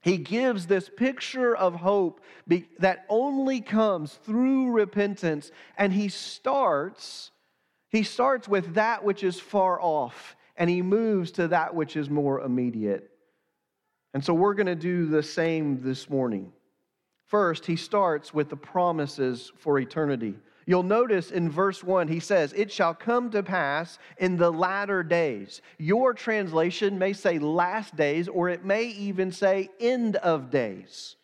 he 0.00 0.16
gives 0.16 0.66
this 0.66 0.88
picture 0.88 1.56
of 1.56 1.74
hope 1.74 2.20
be, 2.46 2.68
that 2.78 3.04
only 3.08 3.60
comes 3.60 4.14
through 4.24 4.70
repentance. 4.70 5.50
And 5.76 5.92
he 5.92 6.08
starts, 6.08 7.32
he 7.90 8.02
starts 8.02 8.48
with 8.48 8.74
that 8.74 9.04
which 9.04 9.24
is 9.24 9.40
far 9.40 9.80
off, 9.80 10.36
and 10.58 10.68
he 10.68 10.82
moves 10.82 11.30
to 11.32 11.48
that 11.48 11.74
which 11.74 11.96
is 11.96 12.10
more 12.10 12.40
immediate. 12.40 13.10
And 14.12 14.22
so 14.22 14.34
we're 14.34 14.54
going 14.54 14.66
to 14.66 14.74
do 14.74 15.06
the 15.06 15.22
same 15.22 15.82
this 15.82 16.10
morning. 16.10 16.52
First, 17.26 17.64
he 17.64 17.76
starts 17.76 18.34
with 18.34 18.48
the 18.48 18.56
promises 18.56 19.52
for 19.58 19.78
eternity. 19.78 20.34
You'll 20.66 20.82
notice 20.82 21.30
in 21.30 21.50
verse 21.50 21.82
1, 21.84 22.08
he 22.08 22.20
says, 22.20 22.52
It 22.54 22.72
shall 22.72 22.92
come 22.92 23.30
to 23.30 23.42
pass 23.42 23.98
in 24.18 24.36
the 24.36 24.50
latter 24.50 25.02
days. 25.02 25.62
Your 25.78 26.12
translation 26.12 26.98
may 26.98 27.12
say 27.12 27.38
last 27.38 27.96
days, 27.96 28.28
or 28.28 28.48
it 28.48 28.64
may 28.64 28.84
even 28.84 29.30
say 29.30 29.70
end 29.80 30.16
of 30.16 30.50
days. 30.50 31.16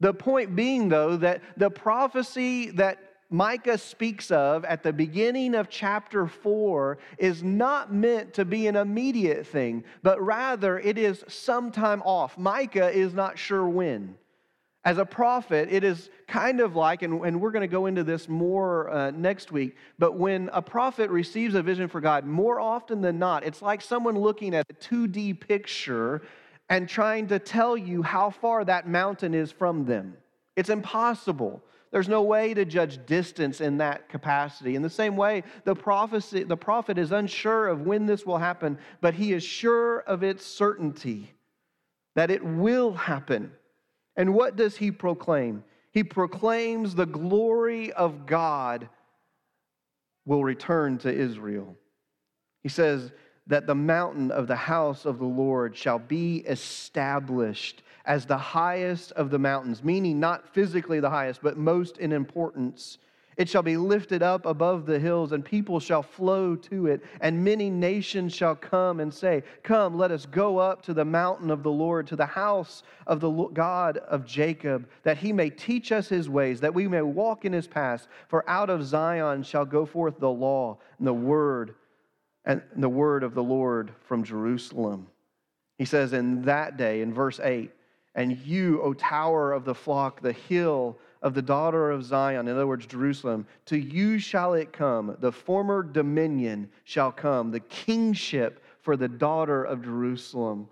The 0.00 0.14
point 0.14 0.54
being, 0.56 0.88
though, 0.88 1.16
that 1.16 1.42
the 1.56 1.70
prophecy 1.70 2.70
that 2.72 2.98
Micah 3.32 3.78
speaks 3.78 4.30
of 4.30 4.64
at 4.66 4.82
the 4.82 4.92
beginning 4.92 5.54
of 5.54 5.70
chapter 5.70 6.26
4 6.26 6.98
is 7.16 7.42
not 7.42 7.92
meant 7.92 8.34
to 8.34 8.44
be 8.44 8.66
an 8.66 8.76
immediate 8.76 9.46
thing, 9.46 9.84
but 10.02 10.22
rather 10.22 10.78
it 10.78 10.98
is 10.98 11.24
sometime 11.28 12.02
off. 12.02 12.36
Micah 12.36 12.90
is 12.90 13.14
not 13.14 13.38
sure 13.38 13.66
when. 13.66 14.16
As 14.84 14.98
a 14.98 15.06
prophet, 15.06 15.68
it 15.70 15.82
is 15.82 16.10
kind 16.26 16.60
of 16.60 16.76
like, 16.76 17.02
and, 17.02 17.24
and 17.24 17.40
we're 17.40 17.52
going 17.52 17.62
to 17.62 17.68
go 17.68 17.86
into 17.86 18.04
this 18.04 18.28
more 18.28 18.90
uh, 18.90 19.10
next 19.12 19.50
week, 19.50 19.76
but 19.98 20.18
when 20.18 20.50
a 20.52 20.60
prophet 20.60 21.08
receives 21.08 21.54
a 21.54 21.62
vision 21.62 21.88
for 21.88 22.00
God, 22.00 22.26
more 22.26 22.60
often 22.60 23.00
than 23.00 23.18
not, 23.18 23.44
it's 23.44 23.62
like 23.62 23.80
someone 23.80 24.18
looking 24.18 24.54
at 24.54 24.66
a 24.68 24.74
2D 24.74 25.40
picture 25.40 26.22
and 26.68 26.88
trying 26.88 27.28
to 27.28 27.38
tell 27.38 27.76
you 27.76 28.02
how 28.02 28.28
far 28.28 28.64
that 28.64 28.88
mountain 28.88 29.34
is 29.34 29.50
from 29.52 29.84
them. 29.86 30.16
It's 30.56 30.68
impossible. 30.68 31.62
There's 31.92 32.08
no 32.08 32.22
way 32.22 32.54
to 32.54 32.64
judge 32.64 33.04
distance 33.04 33.60
in 33.60 33.76
that 33.78 34.08
capacity. 34.08 34.74
In 34.74 34.82
the 34.82 34.90
same 34.90 35.14
way, 35.14 35.44
the 35.64 35.74
prophecy, 35.74 36.42
the 36.42 36.56
prophet 36.56 36.96
is 36.96 37.12
unsure 37.12 37.68
of 37.68 37.82
when 37.82 38.06
this 38.06 38.24
will 38.24 38.38
happen, 38.38 38.78
but 39.02 39.14
he 39.14 39.34
is 39.34 39.44
sure 39.44 40.00
of 40.00 40.22
its 40.22 40.44
certainty 40.44 41.34
that 42.14 42.30
it 42.30 42.42
will 42.42 42.94
happen. 42.94 43.52
And 44.16 44.34
what 44.34 44.56
does 44.56 44.76
he 44.76 44.90
proclaim? 44.90 45.64
He 45.92 46.02
proclaims 46.02 46.94
the 46.94 47.06
glory 47.06 47.92
of 47.92 48.24
God 48.24 48.88
will 50.24 50.42
return 50.42 50.96
to 50.98 51.12
Israel. 51.12 51.76
He 52.62 52.70
says 52.70 53.12
that 53.48 53.66
the 53.66 53.74
mountain 53.74 54.30
of 54.30 54.46
the 54.46 54.56
house 54.56 55.04
of 55.04 55.18
the 55.18 55.26
Lord 55.26 55.76
shall 55.76 55.98
be 55.98 56.38
established 56.38 57.82
as 58.04 58.26
the 58.26 58.36
highest 58.36 59.12
of 59.12 59.30
the 59.30 59.38
mountains, 59.38 59.84
meaning 59.84 60.18
not 60.18 60.48
physically 60.52 61.00
the 61.00 61.10
highest, 61.10 61.42
but 61.42 61.56
most 61.56 61.98
in 61.98 62.12
importance. 62.12 62.98
It 63.38 63.48
shall 63.48 63.62
be 63.62 63.78
lifted 63.78 64.22
up 64.22 64.44
above 64.44 64.84
the 64.84 64.98
hills, 64.98 65.32
and 65.32 65.42
people 65.42 65.80
shall 65.80 66.02
flow 66.02 66.54
to 66.54 66.86
it, 66.86 67.02
and 67.20 67.42
many 67.42 67.70
nations 67.70 68.34
shall 68.34 68.54
come 68.54 69.00
and 69.00 69.12
say, 69.12 69.42
Come, 69.62 69.96
let 69.96 70.10
us 70.10 70.26
go 70.26 70.58
up 70.58 70.82
to 70.82 70.94
the 70.94 71.04
mountain 71.04 71.50
of 71.50 71.62
the 71.62 71.70
Lord, 71.70 72.06
to 72.08 72.16
the 72.16 72.26
house 72.26 72.82
of 73.06 73.20
the 73.20 73.30
God 73.30 73.96
of 73.98 74.26
Jacob, 74.26 74.86
that 75.02 75.16
he 75.16 75.32
may 75.32 75.48
teach 75.48 75.92
us 75.92 76.08
his 76.08 76.28
ways, 76.28 76.60
that 76.60 76.74
we 76.74 76.86
may 76.86 77.00
walk 77.00 77.46
in 77.46 77.54
his 77.54 77.66
paths. 77.66 78.06
For 78.28 78.48
out 78.48 78.68
of 78.68 78.84
Zion 78.84 79.42
shall 79.42 79.64
go 79.64 79.86
forth 79.86 80.18
the 80.18 80.30
law 80.30 80.78
and 80.98 81.06
the 81.06 81.14
word, 81.14 81.74
and 82.44 82.60
the 82.76 82.88
word 82.88 83.22
of 83.22 83.34
the 83.34 83.42
Lord 83.42 83.92
from 84.04 84.24
Jerusalem. 84.24 85.06
He 85.78 85.86
says, 85.86 86.12
In 86.12 86.42
that 86.42 86.76
day, 86.76 87.00
in 87.00 87.14
verse 87.14 87.40
8, 87.40 87.70
and 88.14 88.36
you, 88.38 88.80
O 88.82 88.92
tower 88.92 89.52
of 89.52 89.64
the 89.64 89.74
flock, 89.74 90.20
the 90.20 90.32
hill, 90.32 90.98
of 91.22 91.34
the 91.34 91.42
daughter 91.42 91.90
of 91.90 92.04
Zion, 92.04 92.48
in 92.48 92.54
other 92.54 92.66
words, 92.66 92.84
Jerusalem, 92.84 93.46
to 93.66 93.78
you 93.78 94.18
shall 94.18 94.54
it 94.54 94.72
come. 94.72 95.16
The 95.20 95.32
former 95.32 95.82
dominion 95.82 96.68
shall 96.84 97.12
come, 97.12 97.52
the 97.52 97.60
kingship 97.60 98.62
for 98.80 98.96
the 98.96 99.08
daughter 99.08 99.62
of 99.62 99.84
Jerusalem. 99.84 100.68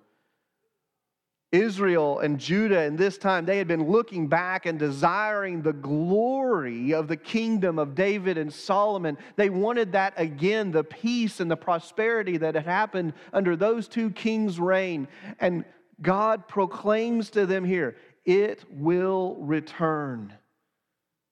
Israel 1.53 2.21
and 2.21 2.39
Judah 2.39 2.83
in 2.83 2.97
this 2.97 3.19
time, 3.19 3.45
they 3.45 3.59
had 3.59 3.67
been 3.67 3.91
looking 3.91 4.29
back 4.29 4.67
and 4.67 4.79
desiring 4.79 5.63
the 5.63 5.73
glory 5.73 6.93
of 6.93 7.09
the 7.09 7.17
kingdom 7.17 7.79
of 7.79 7.97
David 7.97 8.39
and 8.39 8.53
Solomon. 8.53 9.19
They 9.35 9.51
wanted 9.51 9.93
that 9.93 10.15
again, 10.17 10.71
the 10.71 10.85
peace 10.85 11.41
and 11.41 11.51
the 11.51 11.57
prosperity 11.57 12.37
that 12.37 12.55
had 12.55 12.67
happened 12.67 13.15
under 13.33 13.57
those 13.57 13.89
two 13.89 14.11
kings' 14.11 14.61
reign. 14.61 15.09
And 15.41 15.65
God 16.03 16.49
proclaims 16.49 17.31
to 17.31 17.47
them 17.47 17.65
here, 17.65 17.97
it 18.25 18.65
will 18.71 19.37
return. 19.41 20.33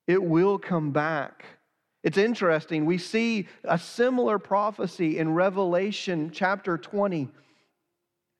It 0.07 0.23
will 0.23 0.59
come 0.59 0.91
back. 0.91 1.45
It's 2.03 2.19
interesting. 2.19 2.87
We 2.87 2.99
see 2.99 3.47
a 3.65 3.79
similar 3.79 4.39
prophecy 4.39 5.19
in 5.19 5.35
Revelation 5.35 6.31
chapter 6.33 6.79
20. 6.79 7.29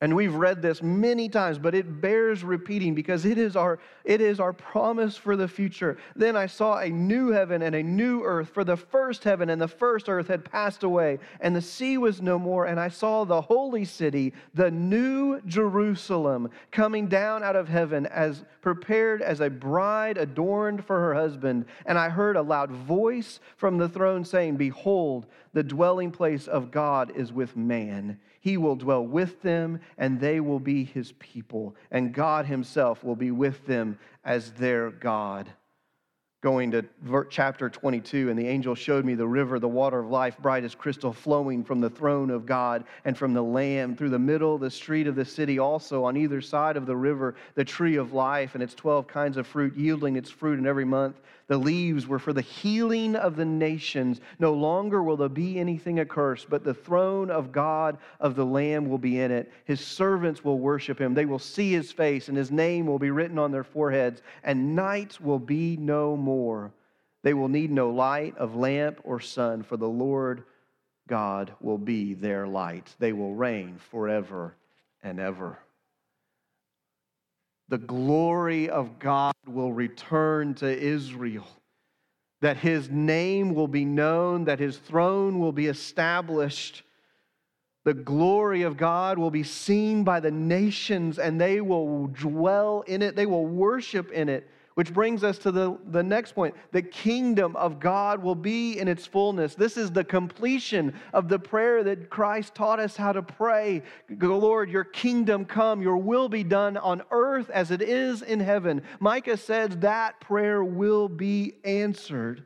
And 0.01 0.15
we've 0.15 0.33
read 0.33 0.61
this 0.61 0.81
many 0.81 1.27
times, 1.27 1.59
but 1.59 1.75
it 1.75 1.99
bears 1.99 2.41
repeating 2.41 2.95
because 2.95 3.25
it 3.25 3.37
is 3.37 3.57
our 3.57 3.79
it 4.05 4.21
is 4.21 4.39
our 4.39 4.53
promise 4.53 5.17
for 5.17 5.35
the 5.35 5.47
future. 5.47 5.97
Then 6.15 6.37
I 6.37 6.45
saw 6.45 6.79
a 6.79 6.89
new 6.89 7.31
heaven 7.31 7.61
and 7.61 7.75
a 7.75 7.83
new 7.83 8.23
earth, 8.23 8.49
for 8.49 8.63
the 8.63 8.77
first 8.77 9.25
heaven 9.25 9.49
and 9.49 9.61
the 9.61 9.67
first 9.67 10.07
earth 10.07 10.29
had 10.29 10.45
passed 10.45 10.83
away, 10.83 11.19
and 11.41 11.53
the 11.53 11.61
sea 11.61 11.97
was 11.97 12.21
no 12.21 12.39
more, 12.39 12.65
and 12.65 12.79
I 12.79 12.87
saw 12.87 13.25
the 13.25 13.41
holy 13.41 13.83
city, 13.83 14.33
the 14.53 14.71
new 14.71 15.41
Jerusalem, 15.41 16.49
coming 16.71 17.07
down 17.07 17.43
out 17.43 17.57
of 17.57 17.67
heaven 17.67 18.05
as 18.05 18.45
prepared 18.61 19.21
as 19.21 19.41
a 19.41 19.49
bride 19.49 20.17
adorned 20.17 20.85
for 20.85 20.97
her 20.97 21.13
husband. 21.13 21.65
And 21.85 21.99
I 21.99 22.07
heard 22.07 22.37
a 22.37 22.41
loud 22.41 22.71
voice 22.71 23.41
from 23.57 23.77
the 23.77 23.89
throne 23.89 24.23
saying, 24.23 24.55
"Behold, 24.55 25.25
the 25.51 25.63
dwelling 25.63 26.11
place 26.11 26.47
of 26.47 26.71
God 26.71 27.11
is 27.15 27.33
with 27.33 27.57
man." 27.57 28.17
He 28.41 28.55
will 28.55 28.77
dwell 28.77 29.05
with 29.05 29.41
them, 29.41 29.81
and 29.97 30.19
they 30.19 30.39
will 30.39 30.59
be 30.59 30.83
his 30.83 31.11
people, 31.13 31.75
and 31.91 32.13
God 32.13 32.45
himself 32.45 33.03
will 33.03 33.15
be 33.15 33.31
with 33.31 33.65
them 33.65 33.97
as 34.23 34.51
their 34.53 34.91
God 34.91 35.49
going 36.41 36.71
to 36.71 36.85
chapter 37.29 37.69
22, 37.69 38.29
and 38.29 38.39
the 38.39 38.47
angel 38.47 38.73
showed 38.73 39.03
me 39.03 39.13
the 39.13 39.27
river, 39.27 39.59
the 39.59 39.67
water 39.67 39.99
of 39.99 40.09
life, 40.09 40.37
bright 40.37 40.63
as 40.63 40.73
crystal, 40.73 41.11
flowing 41.11 41.65
from 41.65 41.81
the 41.81 41.89
throne 41.89 42.29
of 42.29 42.45
God 42.45 42.85
and 43.03 43.17
from 43.17 43.33
the 43.33 43.43
Lamb 43.43 43.95
through 43.95 44.09
the 44.09 44.19
middle 44.19 44.57
the 44.57 44.71
street 44.71 45.07
of 45.07 45.15
the 45.15 45.25
city. 45.25 45.59
Also, 45.59 46.05
on 46.05 46.15
either 46.15 46.39
side 46.39 46.77
of 46.77 46.85
the 46.85 46.95
river, 46.95 47.35
the 47.55 47.65
tree 47.65 47.97
of 47.97 48.13
life 48.13 48.53
and 48.53 48.63
its 48.63 48.73
12 48.73 49.05
kinds 49.05 49.35
of 49.35 49.47
fruit, 49.47 49.75
yielding 49.75 50.15
its 50.15 50.29
fruit 50.29 50.59
in 50.59 50.65
every 50.65 50.85
month. 50.85 51.19
The 51.49 51.57
leaves 51.57 52.05
were 52.05 52.19
for 52.19 52.31
the 52.31 52.41
healing 52.41 53.15
of 53.15 53.35
the 53.35 53.43
nations. 53.43 54.21
No 54.37 54.53
longer 54.53 55.01
will 55.01 55.17
there 55.17 55.27
be 55.27 55.57
anything 55.57 55.99
accursed, 55.99 56.47
but 56.47 56.63
the 56.63 56.75
throne 56.75 57.31
of 57.31 57.51
God 57.51 57.97
of 58.19 58.35
the 58.35 58.45
Lamb 58.45 58.87
will 58.87 58.99
be 58.99 59.19
in 59.19 59.31
it. 59.31 59.51
His 59.65 59.81
servants 59.81 60.43
will 60.43 60.59
worship 60.59 61.01
him. 61.01 61.15
They 61.15 61.25
will 61.25 61.39
see 61.39 61.71
his 61.71 61.91
face, 61.91 62.29
and 62.29 62.37
his 62.37 62.51
name 62.51 62.85
will 62.85 62.99
be 62.99 63.09
written 63.09 63.39
on 63.39 63.51
their 63.51 63.63
foreheads, 63.63 64.21
and 64.43 64.75
night 64.75 65.19
will 65.19 65.39
be 65.39 65.75
no 65.75 66.15
more. 66.15 66.71
They 67.23 67.33
will 67.33 67.49
need 67.49 67.71
no 67.71 67.89
light 67.89 68.37
of 68.37 68.55
lamp 68.55 69.01
or 69.03 69.19
sun, 69.19 69.63
for 69.63 69.75
the 69.75 69.89
Lord 69.89 70.43
God 71.07 71.51
will 71.59 71.79
be 71.79 72.13
their 72.13 72.47
light. 72.47 72.95
They 72.99 73.11
will 73.11 73.33
reign 73.33 73.79
forever 73.89 74.53
and 75.01 75.19
ever 75.19 75.57
the 77.69 77.77
glory 77.77 78.69
of 78.69 78.97
God 78.99 79.33
will 79.47 79.71
return 79.71 80.55
to 80.55 80.67
Israel, 80.67 81.47
that 82.41 82.57
his 82.57 82.89
name 82.89 83.53
will 83.53 83.67
be 83.67 83.85
known, 83.85 84.45
that 84.45 84.59
his 84.59 84.77
throne 84.77 85.39
will 85.39 85.51
be 85.51 85.67
established. 85.67 86.81
The 87.85 87.93
glory 87.93 88.63
of 88.63 88.75
God 88.75 89.19
will 89.19 89.31
be 89.31 89.43
seen 89.43 90.03
by 90.03 90.19
the 90.19 90.31
nations, 90.31 91.19
and 91.19 91.39
they 91.39 91.61
will 91.61 92.07
dwell 92.07 92.81
in 92.87 93.01
it, 93.03 93.15
they 93.15 93.27
will 93.27 93.45
worship 93.45 94.11
in 94.11 94.29
it. 94.29 94.49
Which 94.79 94.93
brings 94.93 95.25
us 95.25 95.37
to 95.39 95.51
the, 95.51 95.77
the 95.87 96.01
next 96.01 96.31
point. 96.31 96.55
The 96.71 96.81
kingdom 96.81 97.53
of 97.57 97.81
God 97.81 98.23
will 98.23 98.33
be 98.33 98.79
in 98.79 98.87
its 98.87 99.05
fullness. 99.05 99.53
This 99.53 99.75
is 99.75 99.91
the 99.91 100.05
completion 100.05 100.93
of 101.11 101.27
the 101.27 101.37
prayer 101.37 101.83
that 101.83 102.09
Christ 102.09 102.55
taught 102.55 102.79
us 102.79 102.95
how 102.95 103.11
to 103.11 103.21
pray. 103.21 103.83
Lord, 104.09 104.69
your 104.69 104.85
kingdom 104.85 105.43
come, 105.43 105.81
your 105.81 105.97
will 105.97 106.29
be 106.29 106.45
done 106.45 106.77
on 106.77 107.01
earth 107.11 107.49
as 107.49 107.71
it 107.71 107.81
is 107.81 108.21
in 108.21 108.39
heaven. 108.39 108.81
Micah 109.01 109.35
says 109.35 109.75
that 109.79 110.21
prayer 110.21 110.63
will 110.63 111.09
be 111.09 111.55
answered 111.65 112.45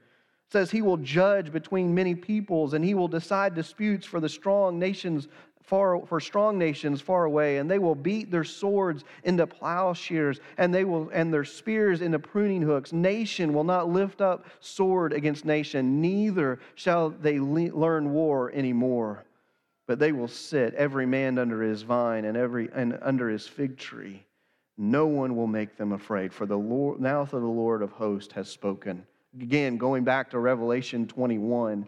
says 0.54 0.70
he 0.70 0.84
will 0.84 0.98
judge 0.98 1.52
between 1.52 1.96
many 1.96 2.14
peoples 2.14 2.74
and 2.74 2.86
he 2.86 2.94
will 2.94 3.08
decide 3.08 3.56
disputes 3.56 4.06
for 4.06 4.20
the 4.20 4.30
strong 4.30 4.78
nations 4.78 5.28
far 5.64 6.06
for 6.06 6.20
strong 6.20 6.58
nations 6.58 7.02
far 7.02 7.24
away 7.24 7.58
and 7.58 7.72
they 7.72 7.80
will 7.80 7.96
beat 7.96 8.30
their 8.30 8.44
swords 8.44 9.04
into 9.24 9.48
plowshares 9.48 10.40
and 10.58 10.74
they 10.74 10.84
will 10.84 11.10
and 11.14 11.34
their 11.34 11.46
spears 11.46 12.02
into 12.02 12.20
pruning 12.20 12.62
hooks. 12.62 12.92
Nation 12.92 13.54
will 13.54 13.64
not 13.64 13.90
lift 13.90 14.22
up 14.22 14.46
sword 14.60 15.14
against 15.14 15.46
nation 15.46 16.02
neither 16.02 16.60
shall 16.76 17.10
they 17.10 17.40
le- 17.40 17.76
learn 17.76 18.12
war 18.12 18.52
anymore. 18.52 19.24
But 19.88 20.00
they 20.00 20.12
will 20.12 20.28
sit 20.28 20.74
every 20.76 21.06
man 21.06 21.38
under 21.38 21.62
his 21.62 21.82
vine 21.82 22.26
and 22.26 22.38
every 22.38 22.70
and 22.74 23.00
under 23.02 23.30
his 23.30 23.48
fig 23.48 23.78
tree. 23.78 24.26
No 24.78 25.08
one 25.08 25.36
will 25.36 25.48
make 25.48 25.78
them 25.78 25.94
afraid 25.94 26.34
for 26.34 26.46
the 26.46 26.58
lord 26.58 27.00
mouth 27.00 27.34
of 27.34 27.42
the 27.42 27.48
lord 27.48 27.82
of 27.82 27.92
hosts 27.92 28.34
has 28.34 28.50
spoken. 28.50 29.06
Again 29.42 29.78
going 29.78 30.04
back 30.04 30.30
to 30.32 30.40
revelation 30.40 31.08
21 31.08 31.88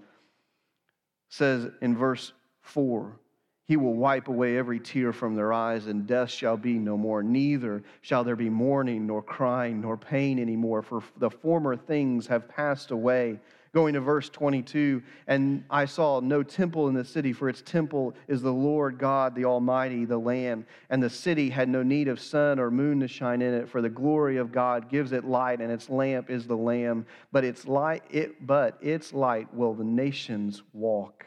says 1.27 1.67
in 1.81 1.97
verse 1.97 2.31
4 2.61 3.19
he 3.67 3.77
will 3.77 3.95
wipe 3.95 4.27
away 4.27 4.57
every 4.57 4.79
tear 4.79 5.11
from 5.11 5.35
their 5.35 5.51
eyes, 5.51 5.87
and 5.87 6.05
death 6.05 6.29
shall 6.29 6.55
be 6.55 6.73
no 6.73 6.97
more. 6.97 7.23
Neither 7.23 7.81
shall 8.01 8.23
there 8.23 8.35
be 8.35 8.49
mourning, 8.49 9.07
nor 9.07 9.23
crying, 9.23 9.81
nor 9.81 9.97
pain 9.97 10.37
anymore, 10.37 10.83
for 10.83 11.01
the 11.17 11.31
former 11.31 11.75
things 11.75 12.27
have 12.27 12.47
passed 12.47 12.91
away. 12.91 13.39
Going 13.73 13.95
to 13.95 13.99
verse 13.99 14.29
22, 14.29 15.03
and 15.27 15.65
I 15.69 15.83
saw 15.83 16.21
no 16.21 16.43
temple 16.43 16.87
in 16.87 16.93
the 16.93 17.03
city, 17.03 17.33
for 17.33 17.49
its 17.49 17.61
temple 17.61 18.13
is 18.27 18.41
the 18.41 18.53
Lord 18.53 18.97
God, 18.97 19.35
the 19.35 19.45
Almighty, 19.45 20.05
the 20.05 20.17
Lamb. 20.17 20.65
And 20.89 21.03
the 21.03 21.09
city 21.09 21.49
had 21.49 21.67
no 21.67 21.83
need 21.83 22.07
of 22.07 22.21
sun 22.21 22.57
or 22.57 22.71
moon 22.71 23.01
to 23.01 23.07
shine 23.07 23.41
in 23.41 23.53
it, 23.53 23.67
for 23.67 23.81
the 23.81 23.89
glory 23.89 24.37
of 24.37 24.53
God 24.53 24.89
gives 24.89 25.11
it 25.11 25.25
light, 25.25 25.59
and 25.59 25.71
its 25.71 25.89
lamp 25.89 26.29
is 26.29 26.47
the 26.47 26.55
Lamb. 26.55 27.05
But 27.33 27.43
its 27.43 27.67
light, 27.67 28.03
it, 28.11 28.45
but 28.45 28.77
its 28.79 29.11
light 29.11 29.53
will 29.53 29.73
the 29.73 29.83
nations 29.83 30.61
walk. 30.71 31.25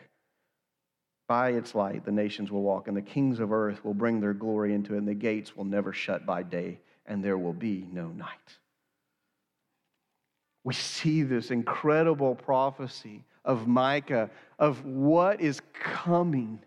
By 1.29 1.51
its 1.51 1.75
light, 1.75 2.05
the 2.05 2.11
nations 2.11 2.51
will 2.51 2.63
walk, 2.63 2.89
and 2.89 2.97
the 2.97 3.03
kings 3.03 3.39
of 3.39 3.53
earth 3.53 3.85
will 3.85 3.95
bring 3.95 4.21
their 4.21 4.33
glory 4.33 4.75
into 4.75 4.95
it, 4.95 4.99
and 4.99 5.07
the 5.07 5.15
gates 5.15 5.55
will 5.55 5.65
never 5.65 5.93
shut 5.93 6.27
by 6.27 6.43
day, 6.43 6.81
and 7.07 7.23
there 7.23 7.39
will 7.39 7.53
be 7.53 7.87
no 7.93 8.09
night. 8.09 8.59
We 10.65 10.75
see 10.75 11.23
this 11.23 11.51
incredible 11.51 12.35
prophecy 12.35 13.25
of 13.45 13.69
Micah 13.69 14.31
of 14.59 14.85
what 14.85 15.41
is 15.41 15.61
coming 15.75 16.61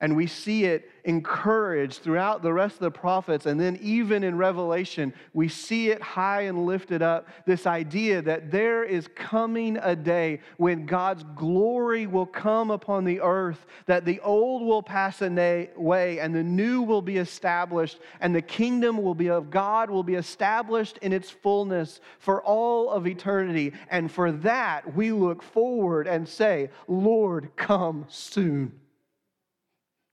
and 0.00 0.16
we 0.16 0.26
see 0.26 0.64
it 0.64 0.90
encouraged 1.04 2.02
throughout 2.02 2.42
the 2.42 2.52
rest 2.52 2.76
of 2.76 2.80
the 2.80 2.90
prophets. 2.90 3.44
And 3.44 3.60
then, 3.60 3.78
even 3.82 4.24
in 4.24 4.36
Revelation, 4.36 5.12
we 5.34 5.48
see 5.48 5.90
it 5.90 6.00
high 6.00 6.42
and 6.42 6.64
lifted 6.64 7.02
up 7.02 7.28
this 7.44 7.66
idea 7.66 8.22
that 8.22 8.50
there 8.50 8.82
is 8.82 9.08
coming 9.14 9.78
a 9.82 9.94
day 9.94 10.40
when 10.56 10.86
God's 10.86 11.24
glory 11.34 12.06
will 12.06 12.26
come 12.26 12.70
upon 12.70 13.04
the 13.04 13.20
earth, 13.20 13.66
that 13.86 14.06
the 14.06 14.20
old 14.20 14.62
will 14.62 14.82
pass 14.82 15.20
away 15.20 16.18
and 16.18 16.34
the 16.34 16.42
new 16.42 16.80
will 16.80 17.02
be 17.02 17.18
established, 17.18 17.98
and 18.20 18.34
the 18.34 18.42
kingdom 18.42 19.02
will 19.02 19.14
be 19.14 19.28
of 19.28 19.50
God 19.50 19.90
will 19.90 20.02
be 20.02 20.14
established 20.14 20.98
in 21.02 21.12
its 21.12 21.28
fullness 21.30 22.00
for 22.18 22.42
all 22.42 22.90
of 22.90 23.06
eternity. 23.06 23.74
And 23.90 24.10
for 24.10 24.32
that, 24.32 24.94
we 24.94 25.12
look 25.12 25.42
forward 25.42 26.06
and 26.06 26.26
say, 26.26 26.70
Lord, 26.88 27.50
come 27.56 28.06
soon. 28.08 28.72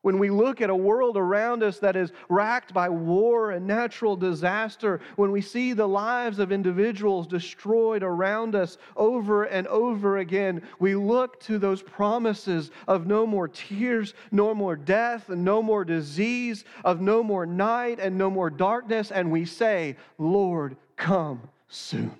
When 0.03 0.19
we 0.19 0.29
look 0.29 0.61
at 0.61 0.69
a 0.69 0.75
world 0.75 1.17
around 1.17 1.63
us 1.63 1.79
that 1.79 1.95
is 1.95 2.11
racked 2.29 2.73
by 2.73 2.87
war 2.87 3.51
and 3.51 3.65
natural 3.65 4.15
disaster, 4.15 5.01
when 5.15 5.31
we 5.31 5.41
see 5.41 5.73
the 5.73 5.87
lives 5.87 6.39
of 6.39 6.51
individuals 6.51 7.27
destroyed 7.27 8.03
around 8.03 8.55
us 8.55 8.77
over 8.95 9.45
and 9.45 9.65
over 9.67 10.17
again, 10.17 10.61
we 10.79 10.95
look 10.95 11.39
to 11.41 11.57
those 11.57 11.81
promises 11.81 12.69
of 12.87 13.07
no 13.07 13.25
more 13.25 13.47
tears, 13.47 14.13
no 14.31 14.53
more 14.53 14.75
death, 14.75 15.29
and 15.29 15.43
no 15.43 15.63
more 15.63 15.83
disease, 15.83 16.63
of 16.85 17.01
no 17.01 17.23
more 17.23 17.45
night 17.45 17.99
and 17.99 18.17
no 18.17 18.29
more 18.29 18.51
darkness, 18.51 19.11
and 19.11 19.31
we 19.31 19.45
say, 19.45 19.97
Lord, 20.19 20.77
come 20.95 21.49
soon. 21.67 22.15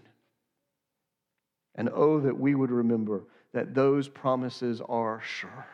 And 1.75 1.89
oh, 1.93 2.19
that 2.21 2.37
we 2.37 2.55
would 2.55 2.71
remember 2.71 3.23
that 3.53 3.75
those 3.75 4.09
promises 4.09 4.81
are 4.89 5.21
sure. 5.23 5.67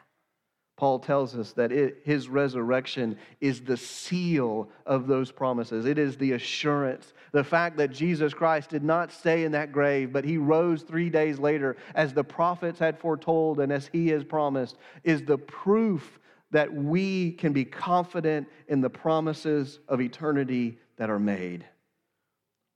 Paul 0.83 0.99
tells 0.99 1.33
us 1.37 1.53
that 1.53 1.71
it, 1.71 2.01
his 2.03 2.27
resurrection 2.27 3.17
is 3.39 3.61
the 3.61 3.77
seal 3.77 4.67
of 4.85 5.07
those 5.07 5.31
promises. 5.31 5.85
It 5.85 5.97
is 5.97 6.17
the 6.17 6.33
assurance. 6.33 7.13
The 7.31 7.45
fact 7.45 7.77
that 7.77 7.93
Jesus 7.93 8.33
Christ 8.33 8.71
did 8.71 8.83
not 8.83 9.13
stay 9.13 9.45
in 9.45 9.53
that 9.53 9.71
grave, 9.71 10.11
but 10.11 10.25
he 10.25 10.35
rose 10.35 10.81
three 10.81 11.09
days 11.09 11.39
later, 11.39 11.77
as 11.95 12.13
the 12.13 12.25
prophets 12.25 12.79
had 12.79 12.99
foretold 12.99 13.61
and 13.61 13.71
as 13.71 13.89
he 13.93 14.09
has 14.09 14.25
promised, 14.25 14.75
is 15.05 15.23
the 15.23 15.37
proof 15.37 16.19
that 16.51 16.73
we 16.73 17.31
can 17.31 17.53
be 17.53 17.63
confident 17.63 18.49
in 18.67 18.81
the 18.81 18.89
promises 18.89 19.79
of 19.87 20.01
eternity 20.01 20.77
that 20.97 21.09
are 21.09 21.17
made. 21.17 21.63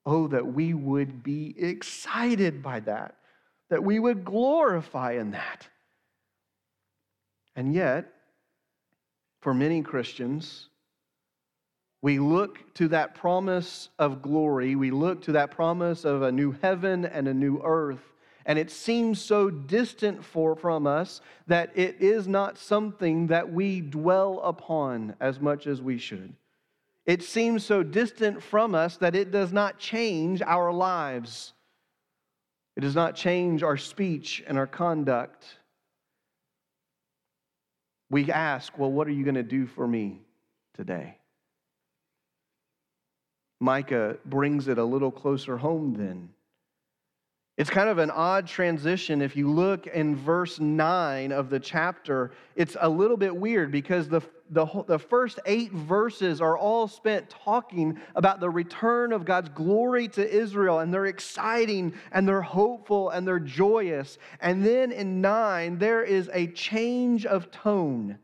Oh, 0.06 0.30
that 0.30 0.48
we 0.48 0.74
would 0.74 1.24
be 1.24 1.54
excited 1.58 2.64
by 2.64 2.80
that, 2.80 3.18
that 3.70 3.84
we 3.84 4.00
would 4.00 4.24
glorify 4.24 5.16
in 5.16 5.32
that. 5.32 5.68
And 7.58 7.74
yet, 7.74 8.14
for 9.42 9.54
many 9.54 9.82
Christians, 9.82 10.70
we 12.04 12.20
look 12.20 12.74
to 12.76 12.88
that 12.90 13.16
promise 13.16 13.90
of 13.98 14.22
glory, 14.22 14.76
we 14.76 14.92
look 14.92 15.24
to 15.24 15.32
that 15.34 15.50
promise 15.50 16.06
of 16.06 16.22
a 16.22 16.32
new 16.32 16.52
heaven 16.62 17.04
and 17.04 17.28
a 17.28 17.34
new 17.34 17.60
earth, 17.64 18.14
and 18.46 18.60
it 18.60 18.70
seems 18.70 19.20
so 19.20 19.50
distant 19.50 20.24
for, 20.24 20.56
from 20.56 20.86
us 20.86 21.20
that 21.48 21.72
it 21.76 21.98
is 22.00 22.28
not 22.28 22.60
something 22.60 23.28
that 23.28 23.52
we 23.52 23.82
dwell 23.82 24.40
upon 24.42 25.16
as 25.20 25.40
much 25.40 25.66
as 25.66 25.82
we 25.82 25.98
should. 25.98 26.34
It 27.08 27.24
seems 27.24 27.66
so 27.66 27.82
distant 27.82 28.44
from 28.44 28.76
us 28.76 28.98
that 28.98 29.16
it 29.16 29.32
does 29.32 29.52
not 29.52 29.80
change 29.80 30.44
our 30.44 30.72
lives. 30.72 31.54
It 32.76 32.82
does 32.82 32.96
not 32.96 33.16
change 33.16 33.64
our 33.64 33.78
speech 33.78 34.44
and 34.46 34.60
our 34.60 34.68
conduct. 34.68 35.57
We 38.10 38.32
ask, 38.32 38.78
well, 38.78 38.92
what 38.92 39.08
are 39.08 39.12
you 39.12 39.24
going 39.24 39.36
to 39.36 39.44
do 39.44 39.68
for 39.68 39.88
me 39.88 40.22
today? 40.74 41.18
Micah 43.60 44.18
brings 44.26 44.68
it 44.68 44.78
a 44.78 44.84
little 44.84 45.12
closer 45.12 45.58
home 45.58 45.96
then. 45.96 46.30
It's 47.58 47.72
kind 47.72 47.90
of 47.90 47.98
an 47.98 48.12
odd 48.12 48.46
transition. 48.46 49.20
If 49.20 49.36
you 49.36 49.50
look 49.50 49.88
in 49.88 50.16
verse 50.16 50.60
9 50.60 51.32
of 51.32 51.50
the 51.50 51.60
chapter, 51.60 52.32
it's 52.56 52.78
a 52.80 52.88
little 52.88 53.18
bit 53.18 53.36
weird 53.36 53.72
because 53.72 54.08
the, 54.08 54.22
the, 54.52 54.68
the 54.86 55.00
first 55.00 55.40
eight 55.48 55.72
verses 55.72 56.40
are 56.40 56.56
all 56.56 56.88
spent 56.88 57.32
talking 57.32 58.00
about 58.14 58.40
the 58.40 58.50
return 58.50 59.12
of 59.12 59.26
God's 59.26 59.50
glory 59.50 60.08
to 60.10 60.30
Israel, 60.30 60.80
and 60.80 60.94
they're 60.94 61.08
exciting 61.08 61.96
and 62.12 62.28
they're 62.28 62.44
hopeful 62.44 63.10
and 63.10 63.28
they're 63.28 63.40
joyous. 63.40 64.20
And 64.40 64.64
then 64.64 64.92
in 64.92 65.20
9, 65.20 65.80
there 65.80 66.04
is 66.04 66.30
a 66.34 66.46
change 66.48 67.26
of 67.26 67.50
tone. 67.50 68.20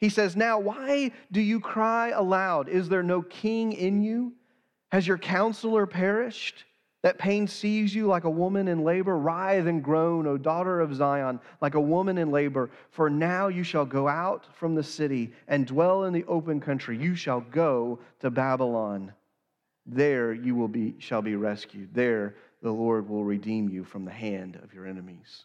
He 0.00 0.08
says, 0.08 0.34
Now, 0.34 0.58
why 0.60 1.12
do 1.30 1.42
you 1.42 1.60
cry 1.60 2.08
aloud? 2.08 2.70
Is 2.70 2.88
there 2.88 3.02
no 3.02 3.20
king 3.20 3.74
in 3.74 4.00
you? 4.02 4.32
Has 4.92 5.06
your 5.06 5.18
counselor 5.18 5.86
perished? 5.86 6.64
That 7.02 7.18
pain 7.18 7.46
sees 7.46 7.94
you 7.94 8.06
like 8.06 8.24
a 8.24 8.30
woman 8.30 8.66
in 8.66 8.82
labor. 8.82 9.16
Writhe 9.16 9.68
and 9.68 9.84
groan, 9.84 10.26
O 10.26 10.36
daughter 10.36 10.80
of 10.80 10.94
Zion, 10.94 11.38
like 11.60 11.74
a 11.74 11.80
woman 11.80 12.18
in 12.18 12.32
labor. 12.32 12.70
For 12.90 13.08
now 13.08 13.46
you 13.48 13.62
shall 13.62 13.84
go 13.84 14.08
out 14.08 14.46
from 14.56 14.74
the 14.74 14.82
city 14.82 15.32
and 15.46 15.66
dwell 15.66 16.04
in 16.04 16.12
the 16.12 16.24
open 16.24 16.60
country. 16.60 16.98
You 16.98 17.14
shall 17.14 17.40
go 17.40 18.00
to 18.20 18.30
Babylon. 18.30 19.12
There 19.86 20.32
you 20.32 20.56
will 20.56 20.68
be, 20.68 20.96
shall 20.98 21.22
be 21.22 21.36
rescued. 21.36 21.94
There 21.94 22.34
the 22.62 22.72
Lord 22.72 23.08
will 23.08 23.24
redeem 23.24 23.68
you 23.68 23.84
from 23.84 24.04
the 24.04 24.10
hand 24.10 24.58
of 24.62 24.74
your 24.74 24.86
enemies. 24.86 25.44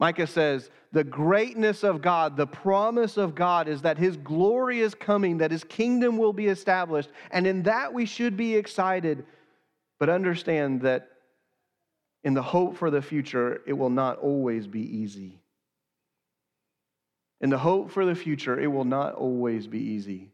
Micah 0.00 0.26
says, 0.26 0.70
the 0.90 1.04
greatness 1.04 1.84
of 1.84 2.02
God, 2.02 2.36
the 2.36 2.48
promise 2.48 3.16
of 3.16 3.36
God 3.36 3.68
is 3.68 3.82
that 3.82 3.96
his 3.96 4.16
glory 4.16 4.80
is 4.80 4.94
coming, 4.94 5.38
that 5.38 5.52
his 5.52 5.62
kingdom 5.62 6.18
will 6.18 6.32
be 6.32 6.48
established. 6.48 7.10
And 7.30 7.46
in 7.46 7.62
that 7.62 7.94
we 7.94 8.04
should 8.04 8.36
be 8.36 8.56
excited. 8.56 9.24
But 9.98 10.08
understand 10.08 10.82
that 10.82 11.08
in 12.24 12.34
the 12.34 12.42
hope 12.42 12.76
for 12.76 12.90
the 12.90 13.02
future, 13.02 13.60
it 13.66 13.74
will 13.74 13.90
not 13.90 14.18
always 14.18 14.66
be 14.66 14.80
easy. 14.80 15.40
In 17.40 17.50
the 17.50 17.58
hope 17.58 17.90
for 17.90 18.06
the 18.06 18.14
future, 18.14 18.58
it 18.58 18.68
will 18.68 18.84
not 18.86 19.14
always 19.14 19.66
be 19.66 19.78
easy. 19.78 20.30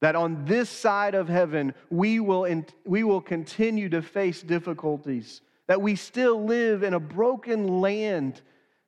That 0.00 0.16
on 0.16 0.44
this 0.44 0.68
side 0.68 1.14
of 1.14 1.28
heaven, 1.28 1.74
we 1.90 2.20
will, 2.20 2.44
in, 2.44 2.66
we 2.84 3.04
will 3.04 3.20
continue 3.20 3.88
to 3.90 4.02
face 4.02 4.42
difficulties. 4.42 5.40
That 5.66 5.82
we 5.82 5.96
still 5.96 6.44
live 6.44 6.82
in 6.82 6.94
a 6.94 7.00
broken 7.00 7.80
land. 7.80 8.40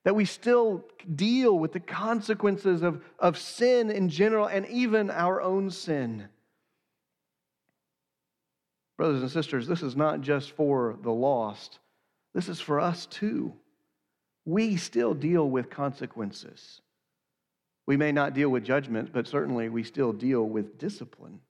That 0.04 0.16
we 0.16 0.24
still 0.24 0.85
deal 1.14 1.59
with 1.59 1.72
the 1.72 1.80
consequences 1.80 2.83
of, 2.83 3.02
of 3.18 3.38
sin 3.38 3.90
in 3.90 4.09
general 4.09 4.46
and 4.46 4.66
even 4.66 5.11
our 5.11 5.40
own 5.40 5.70
sin. 5.70 6.28
Brothers 9.00 9.22
and 9.22 9.30
sisters, 9.30 9.66
this 9.66 9.82
is 9.82 9.96
not 9.96 10.20
just 10.20 10.50
for 10.50 10.98
the 11.02 11.10
lost, 11.10 11.78
this 12.34 12.50
is 12.50 12.60
for 12.60 12.78
us 12.78 13.06
too. 13.06 13.54
We 14.44 14.76
still 14.76 15.14
deal 15.14 15.48
with 15.48 15.70
consequences. 15.70 16.82
We 17.86 17.96
may 17.96 18.12
not 18.12 18.34
deal 18.34 18.50
with 18.50 18.62
judgment, 18.62 19.10
but 19.10 19.26
certainly 19.26 19.70
we 19.70 19.84
still 19.84 20.12
deal 20.12 20.42
with 20.42 20.76
discipline. 20.76 21.40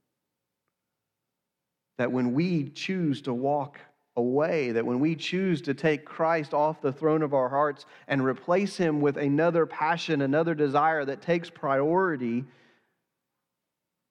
That 1.99 2.13
when 2.13 2.35
we 2.35 2.69
choose 2.69 3.21
to 3.23 3.35
walk 3.35 3.81
away, 4.17 4.71
that 4.71 4.87
when 4.87 5.01
we 5.01 5.17
choose 5.17 5.61
to 5.63 5.75
take 5.75 6.05
Christ 6.05 6.55
off 6.55 6.81
the 6.81 6.93
throne 6.93 7.25
of 7.25 7.35
our 7.35 7.49
hearts 7.49 7.85
and 8.07 8.25
replace 8.25 8.77
him 8.77 9.01
with 9.01 9.17
another 9.17 9.67
passion, 9.67 10.23
another 10.23 10.55
desire 10.55 11.05
that 11.05 11.21
takes 11.21 11.51
priority, 11.51 12.45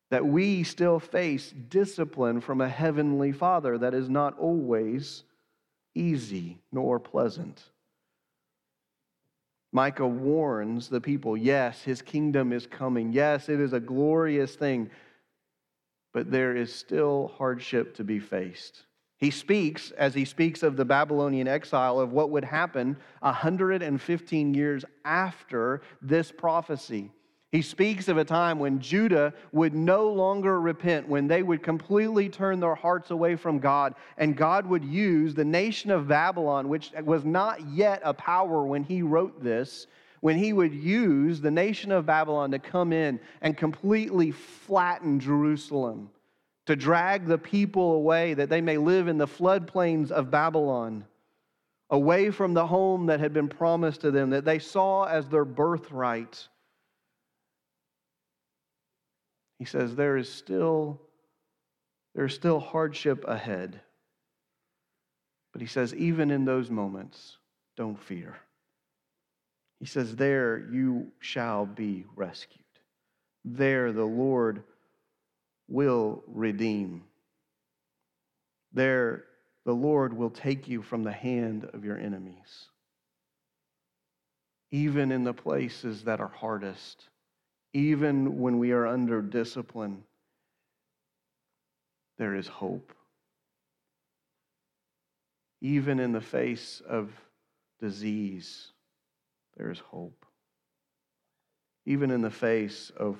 that 0.09 0.25
we 0.25 0.63
still 0.63 0.99
face 0.99 1.53
discipline 1.69 2.41
from 2.41 2.61
a 2.61 2.69
heavenly 2.69 3.31
Father 3.31 3.77
that 3.77 3.93
is 3.93 4.09
not 4.09 4.37
always 4.39 5.23
easy 5.95 6.57
nor 6.71 6.99
pleasant. 6.99 7.63
Micah 9.71 10.07
warns 10.07 10.89
the 10.89 11.01
people 11.01 11.37
yes, 11.37 11.83
his 11.83 12.01
kingdom 12.01 12.51
is 12.51 12.65
coming. 12.65 13.13
Yes, 13.13 13.49
it 13.49 13.59
is 13.59 13.73
a 13.73 13.79
glorious 13.79 14.55
thing, 14.55 14.89
but 16.11 16.31
there 16.31 16.55
is 16.55 16.73
still 16.73 17.31
hardship 17.37 17.95
to 17.95 18.03
be 18.03 18.19
faced. 18.19 18.85
He 19.17 19.31
speaks, 19.31 19.91
as 19.91 20.13
he 20.13 20.25
speaks 20.25 20.63
of 20.63 20.77
the 20.77 20.85
Babylonian 20.85 21.47
exile, 21.47 21.99
of 21.99 22.13
what 22.13 22.29
would 22.31 22.45
happen 22.45 22.97
115 23.19 24.53
years 24.53 24.85
after 25.03 25.81
this 26.01 26.31
prophecy. 26.31 27.11
He 27.51 27.63
speaks 27.63 28.07
of 28.07 28.17
a 28.17 28.25
time 28.25 28.59
when 28.59 28.79
Judah 28.79 29.33
would 29.51 29.73
no 29.73 30.09
longer 30.09 30.61
repent, 30.61 31.07
when 31.07 31.27
they 31.27 31.41
would 31.41 31.63
completely 31.63 32.29
turn 32.29 32.59
their 32.59 32.75
hearts 32.75 33.09
away 33.09 33.35
from 33.35 33.57
God, 33.57 33.95
and 34.17 34.37
God 34.37 34.67
would 34.67 34.83
use 34.83 35.33
the 35.33 35.45
nation 35.45 35.89
of 35.89 36.07
Babylon, 36.07 36.69
which 36.69 36.91
was 37.03 37.25
not 37.25 37.67
yet 37.69 38.01
a 38.03 38.13
power 38.13 38.63
when 38.65 38.83
he 38.83 39.01
wrote 39.01 39.43
this, 39.43 39.87
when 40.21 40.37
he 40.37 40.53
would 40.53 40.73
use 40.73 41.41
the 41.41 41.49
nation 41.49 41.91
of 41.91 42.05
Babylon 42.05 42.51
to 42.51 42.59
come 42.59 42.93
in 42.93 43.19
and 43.41 43.57
completely 43.57 44.29
flatten 44.29 45.19
Jerusalem, 45.19 46.11
to 46.67 46.75
drag 46.75 47.25
the 47.25 47.37
people 47.39 47.93
away 47.93 48.35
that 48.35 48.49
they 48.49 48.61
may 48.61 48.77
live 48.77 49.07
in 49.07 49.17
the 49.17 49.25
floodplains 49.25 50.11
of 50.11 50.29
Babylon, 50.29 51.03
away 51.89 52.29
from 52.29 52.53
the 52.53 52.67
home 52.67 53.07
that 53.07 53.19
had 53.19 53.33
been 53.33 53.47
promised 53.47 54.01
to 54.01 54.11
them, 54.11 54.29
that 54.29 54.45
they 54.45 54.59
saw 54.59 55.05
as 55.05 55.27
their 55.27 55.45
birthright 55.45 56.47
he 59.59 59.65
says 59.65 59.95
there 59.95 60.17
is 60.17 60.31
still 60.31 61.01
there 62.15 62.25
is 62.25 62.33
still 62.33 62.59
hardship 62.59 63.23
ahead. 63.27 63.81
But 65.51 65.61
he 65.61 65.67
says 65.67 65.93
even 65.93 66.31
in 66.31 66.43
those 66.43 66.69
moments, 66.69 67.37
don't 67.77 67.99
fear. 67.99 68.35
He 69.79 69.85
says 69.85 70.15
there 70.15 70.57
you 70.57 71.11
shall 71.19 71.65
be 71.65 72.05
rescued. 72.15 72.63
There 73.45 73.91
the 73.91 74.05
Lord 74.05 74.63
will 75.67 76.23
redeem. 76.27 77.03
There 78.73 79.25
the 79.65 79.73
Lord 79.73 80.13
will 80.13 80.29
take 80.29 80.67
you 80.67 80.81
from 80.81 81.03
the 81.03 81.11
hand 81.11 81.69
of 81.73 81.85
your 81.85 81.97
enemies. 81.97 82.65
Even 84.71 85.11
in 85.11 85.23
the 85.23 85.33
places 85.33 86.03
that 86.03 86.19
are 86.19 86.27
hardest 86.27 87.09
even 87.73 88.39
when 88.39 88.57
we 88.57 88.71
are 88.71 88.87
under 88.87 89.21
discipline, 89.21 90.03
there 92.17 92.35
is 92.35 92.47
hope. 92.47 92.93
Even 95.61 95.99
in 95.99 96.11
the 96.11 96.21
face 96.21 96.81
of 96.87 97.11
disease, 97.79 98.71
there 99.57 99.69
is 99.69 99.79
hope. 99.79 100.25
Even 101.85 102.11
in 102.11 102.21
the 102.21 102.29
face 102.29 102.91
of 102.95 103.17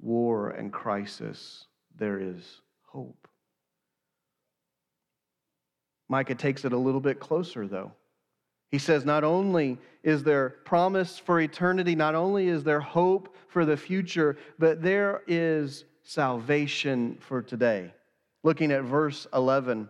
war 0.00 0.50
and 0.50 0.72
crisis, 0.72 1.66
there 1.96 2.20
is 2.20 2.60
hope. 2.86 3.28
Micah 6.08 6.34
takes 6.34 6.64
it 6.64 6.72
a 6.72 6.78
little 6.78 7.00
bit 7.00 7.20
closer, 7.20 7.66
though. 7.66 7.92
He 8.70 8.78
says, 8.78 9.04
not 9.04 9.24
only 9.24 9.78
is 10.02 10.22
there 10.22 10.50
promise 10.64 11.18
for 11.18 11.40
eternity, 11.40 11.94
not 11.94 12.14
only 12.14 12.48
is 12.48 12.62
there 12.62 12.80
hope 12.80 13.36
for 13.48 13.64
the 13.64 13.76
future, 13.76 14.36
but 14.58 14.82
there 14.82 15.22
is 15.26 15.84
salvation 16.02 17.18
for 17.20 17.42
today. 17.42 17.92
Looking 18.42 18.72
at 18.72 18.82
verse 18.82 19.26
11, 19.34 19.88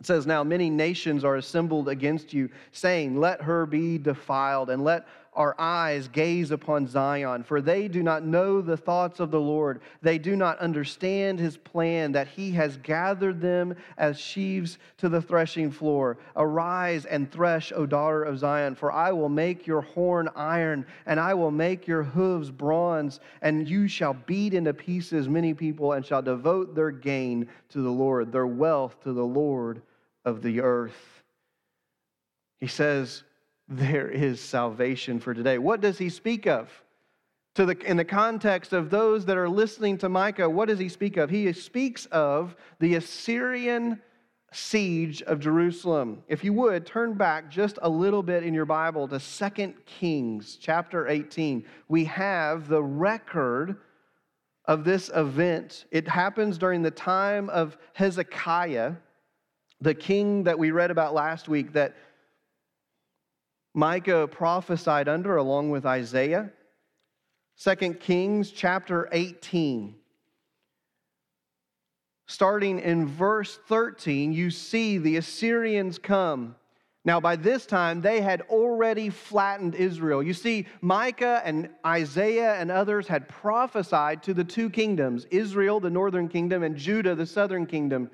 it 0.00 0.06
says, 0.06 0.26
Now 0.26 0.44
many 0.44 0.70
nations 0.70 1.24
are 1.24 1.36
assembled 1.36 1.88
against 1.88 2.32
you, 2.32 2.50
saying, 2.72 3.18
Let 3.18 3.42
her 3.42 3.66
be 3.66 3.98
defiled, 3.98 4.70
and 4.70 4.84
let 4.84 5.06
our 5.34 5.54
eyes 5.58 6.08
gaze 6.08 6.50
upon 6.50 6.86
Zion, 6.86 7.42
for 7.42 7.60
they 7.60 7.88
do 7.88 8.02
not 8.02 8.24
know 8.24 8.60
the 8.60 8.76
thoughts 8.76 9.20
of 9.20 9.30
the 9.30 9.40
Lord. 9.40 9.80
They 10.02 10.18
do 10.18 10.36
not 10.36 10.58
understand 10.58 11.38
his 11.38 11.56
plan, 11.56 12.12
that 12.12 12.28
he 12.28 12.52
has 12.52 12.76
gathered 12.78 13.40
them 13.40 13.74
as 13.98 14.18
sheaves 14.18 14.78
to 14.98 15.08
the 15.08 15.20
threshing 15.20 15.70
floor. 15.70 16.18
Arise 16.36 17.04
and 17.04 17.30
thresh, 17.30 17.72
O 17.74 17.86
daughter 17.86 18.22
of 18.22 18.38
Zion, 18.38 18.74
for 18.74 18.92
I 18.92 19.12
will 19.12 19.28
make 19.28 19.66
your 19.66 19.80
horn 19.80 20.28
iron, 20.36 20.86
and 21.06 21.18
I 21.18 21.34
will 21.34 21.50
make 21.50 21.86
your 21.86 22.02
hooves 22.02 22.50
bronze, 22.50 23.20
and 23.42 23.68
you 23.68 23.88
shall 23.88 24.14
beat 24.14 24.54
into 24.54 24.72
pieces 24.72 25.28
many 25.28 25.54
people, 25.54 25.92
and 25.92 26.06
shall 26.06 26.22
devote 26.22 26.74
their 26.74 26.90
gain 26.90 27.48
to 27.70 27.82
the 27.82 27.90
Lord, 27.90 28.30
their 28.32 28.46
wealth 28.46 29.02
to 29.02 29.12
the 29.12 29.24
Lord 29.24 29.82
of 30.24 30.42
the 30.42 30.60
earth. 30.60 31.22
He 32.60 32.66
says, 32.66 33.24
there 33.68 34.08
is 34.08 34.40
salvation 34.40 35.20
for 35.20 35.34
today. 35.34 35.58
What 35.58 35.80
does 35.80 35.98
he 35.98 36.08
speak 36.08 36.46
of? 36.46 36.70
To 37.54 37.66
the, 37.66 37.78
in 37.88 37.96
the 37.96 38.04
context 38.04 38.72
of 38.72 38.90
those 38.90 39.26
that 39.26 39.36
are 39.36 39.48
listening 39.48 39.98
to 39.98 40.08
Micah, 40.08 40.50
what 40.50 40.68
does 40.68 40.80
he 40.80 40.88
speak 40.88 41.16
of? 41.16 41.30
He 41.30 41.52
speaks 41.52 42.06
of 42.06 42.56
the 42.80 42.96
Assyrian 42.96 44.02
siege 44.52 45.22
of 45.22 45.40
Jerusalem. 45.40 46.22
If 46.28 46.44
you 46.44 46.52
would, 46.52 46.84
turn 46.84 47.14
back 47.14 47.50
just 47.50 47.78
a 47.82 47.88
little 47.88 48.22
bit 48.22 48.42
in 48.42 48.54
your 48.54 48.64
Bible 48.64 49.06
to 49.08 49.20
2 49.20 49.74
Kings 49.86 50.58
chapter 50.60 51.08
18. 51.08 51.64
We 51.88 52.04
have 52.04 52.68
the 52.68 52.82
record 52.82 53.76
of 54.64 54.84
this 54.84 55.10
event. 55.14 55.84
It 55.90 56.08
happens 56.08 56.58
during 56.58 56.82
the 56.82 56.90
time 56.90 57.50
of 57.50 57.76
Hezekiah, 57.92 58.94
the 59.80 59.94
king 59.94 60.44
that 60.44 60.58
we 60.58 60.70
read 60.70 60.90
about 60.90 61.14
last 61.14 61.48
week 61.48 61.72
that 61.74 61.94
Micah 63.74 64.28
prophesied 64.28 65.08
under 65.08 65.36
along 65.36 65.70
with 65.70 65.84
Isaiah. 65.84 66.50
2 67.60 67.94
Kings 67.94 68.52
chapter 68.52 69.08
18. 69.10 69.96
Starting 72.26 72.78
in 72.78 73.06
verse 73.06 73.58
13, 73.68 74.32
you 74.32 74.50
see 74.50 74.96
the 74.96 75.16
Assyrians 75.16 75.98
come. 75.98 76.56
Now, 77.04 77.20
by 77.20 77.36
this 77.36 77.66
time, 77.66 78.00
they 78.00 78.22
had 78.22 78.40
already 78.42 79.10
flattened 79.10 79.74
Israel. 79.74 80.22
You 80.22 80.32
see, 80.32 80.66
Micah 80.80 81.42
and 81.44 81.68
Isaiah 81.84 82.54
and 82.54 82.70
others 82.70 83.06
had 83.06 83.28
prophesied 83.28 84.22
to 84.22 84.32
the 84.32 84.44
two 84.44 84.70
kingdoms 84.70 85.26
Israel, 85.30 85.80
the 85.80 85.90
northern 85.90 86.28
kingdom, 86.28 86.62
and 86.62 86.76
Judah, 86.76 87.14
the 87.14 87.26
southern 87.26 87.66
kingdom. 87.66 88.10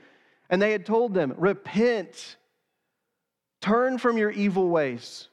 And 0.49 0.61
they 0.61 0.73
had 0.73 0.85
told 0.85 1.15
them, 1.15 1.35
Repent, 1.37 2.37
turn 3.61 3.99
from 3.99 4.19
your 4.19 4.33
evil 4.33 4.69
ways. 4.69 5.30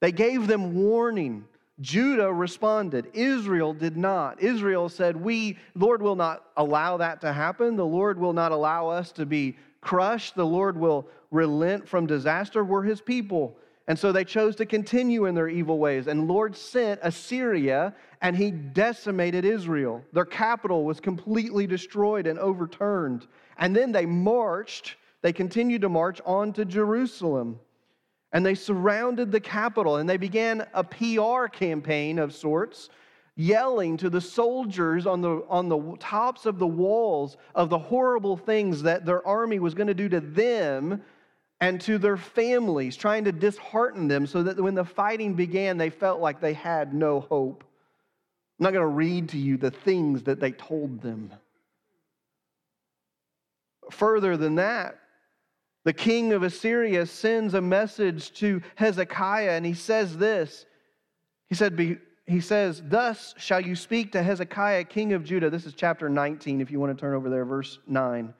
They 0.00 0.12
gave 0.12 0.46
them 0.46 0.74
warning. 0.74 1.46
Judah 1.80 2.32
responded. 2.32 3.08
Israel 3.12 3.74
did 3.74 3.96
not. 3.96 4.40
Israel 4.42 4.88
said, 4.88 5.16
We, 5.16 5.58
Lord, 5.74 6.00
will 6.00 6.16
not 6.16 6.44
allow 6.56 6.96
that 6.96 7.20
to 7.22 7.32
happen. 7.32 7.76
The 7.76 7.84
Lord 7.84 8.18
will 8.18 8.32
not 8.32 8.52
allow 8.52 8.88
us 8.88 9.12
to 9.12 9.26
be 9.26 9.56
crushed. 9.80 10.34
The 10.34 10.46
Lord 10.46 10.78
will 10.78 11.06
relent 11.30 11.86
from 11.86 12.06
disaster. 12.06 12.64
We're 12.64 12.82
his 12.82 13.00
people. 13.00 13.56
And 13.88 13.98
so 13.98 14.10
they 14.10 14.24
chose 14.24 14.56
to 14.56 14.66
continue 14.66 15.26
in 15.26 15.34
their 15.34 15.48
evil 15.48 15.78
ways. 15.78 16.08
And 16.08 16.26
Lord 16.26 16.56
sent 16.56 16.98
Assyria 17.02 17.94
and 18.20 18.36
he 18.36 18.50
decimated 18.50 19.44
Israel. 19.44 20.02
Their 20.12 20.24
capital 20.24 20.84
was 20.84 20.98
completely 20.98 21.66
destroyed 21.66 22.26
and 22.26 22.38
overturned. 22.38 23.28
And 23.58 23.76
then 23.76 23.92
they 23.92 24.06
marched, 24.06 24.96
they 25.22 25.32
continued 25.32 25.82
to 25.82 25.88
march 25.88 26.20
on 26.24 26.52
to 26.54 26.64
Jerusalem 26.64 27.60
and 28.36 28.44
they 28.44 28.54
surrounded 28.54 29.32
the 29.32 29.40
capital 29.40 29.96
and 29.96 30.06
they 30.06 30.18
began 30.18 30.66
a 30.74 30.84
PR 30.84 31.46
campaign 31.46 32.18
of 32.18 32.34
sorts, 32.34 32.90
yelling 33.34 33.96
to 33.96 34.10
the 34.10 34.20
soldiers 34.20 35.06
on 35.06 35.22
the, 35.22 35.42
on 35.48 35.70
the 35.70 35.96
tops 36.00 36.44
of 36.44 36.58
the 36.58 36.66
walls 36.66 37.38
of 37.54 37.70
the 37.70 37.78
horrible 37.78 38.36
things 38.36 38.82
that 38.82 39.06
their 39.06 39.26
army 39.26 39.58
was 39.58 39.72
going 39.72 39.86
to 39.86 39.94
do 39.94 40.10
to 40.10 40.20
them 40.20 41.02
and 41.62 41.80
to 41.80 41.96
their 41.96 42.18
families, 42.18 42.94
trying 42.94 43.24
to 43.24 43.32
dishearten 43.32 44.06
them 44.06 44.26
so 44.26 44.42
that 44.42 44.60
when 44.60 44.74
the 44.74 44.84
fighting 44.84 45.32
began, 45.32 45.78
they 45.78 45.88
felt 45.88 46.20
like 46.20 46.38
they 46.38 46.52
had 46.52 46.92
no 46.92 47.20
hope. 47.20 47.64
I'm 48.60 48.64
not 48.64 48.74
going 48.74 48.82
to 48.82 48.86
read 48.86 49.30
to 49.30 49.38
you 49.38 49.56
the 49.56 49.70
things 49.70 50.24
that 50.24 50.40
they 50.40 50.52
told 50.52 51.00
them. 51.00 51.32
Further 53.90 54.36
than 54.36 54.56
that, 54.56 54.98
the 55.86 55.92
king 55.92 56.32
of 56.32 56.42
Assyria 56.42 57.06
sends 57.06 57.54
a 57.54 57.60
message 57.60 58.32
to 58.40 58.60
Hezekiah, 58.74 59.52
and 59.52 59.64
he 59.64 59.72
says 59.72 60.16
this. 60.16 60.66
He 61.48 61.54
said, 61.54 62.00
he 62.26 62.40
says, 62.40 62.82
Thus 62.84 63.36
shall 63.38 63.60
you 63.60 63.76
speak 63.76 64.10
to 64.12 64.22
Hezekiah, 64.24 64.82
king 64.82 65.12
of 65.12 65.22
Judah. 65.22 65.48
This 65.48 65.64
is 65.64 65.74
chapter 65.74 66.08
19, 66.08 66.60
if 66.60 66.72
you 66.72 66.80
want 66.80 66.96
to 66.96 67.00
turn 67.00 67.14
over 67.14 67.30
there, 67.30 67.44
verse 67.44 67.78
9 67.86 68.34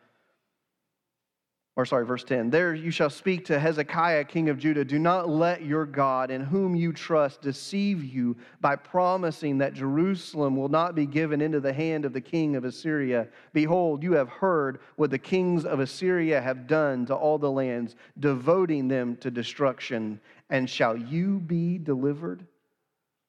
or 1.76 1.84
sorry, 1.84 2.06
verse 2.06 2.24
10. 2.24 2.48
There 2.48 2.74
you 2.74 2.90
shall 2.90 3.10
speak 3.10 3.44
to 3.46 3.60
Hezekiah, 3.60 4.24
king 4.24 4.48
of 4.48 4.58
Judah. 4.58 4.82
Do 4.82 4.98
not 4.98 5.28
let 5.28 5.62
your 5.62 5.84
God, 5.84 6.30
in 6.30 6.40
whom 6.40 6.74
you 6.74 6.90
trust, 6.90 7.42
deceive 7.42 8.02
you 8.02 8.34
by 8.62 8.76
promising 8.76 9.58
that 9.58 9.74
Jerusalem 9.74 10.56
will 10.56 10.70
not 10.70 10.94
be 10.94 11.04
given 11.04 11.42
into 11.42 11.60
the 11.60 11.74
hand 11.74 12.06
of 12.06 12.14
the 12.14 12.20
king 12.20 12.56
of 12.56 12.64
Assyria. 12.64 13.28
Behold, 13.52 14.02
you 14.02 14.12
have 14.12 14.30
heard 14.30 14.80
what 14.96 15.10
the 15.10 15.18
kings 15.18 15.66
of 15.66 15.80
Assyria 15.80 16.40
have 16.40 16.66
done 16.66 17.04
to 17.06 17.14
all 17.14 17.36
the 17.36 17.52
lands, 17.52 17.94
devoting 18.18 18.88
them 18.88 19.14
to 19.18 19.30
destruction. 19.30 20.18
And 20.48 20.70
shall 20.70 20.96
you 20.96 21.40
be 21.40 21.76
delivered? 21.76 22.46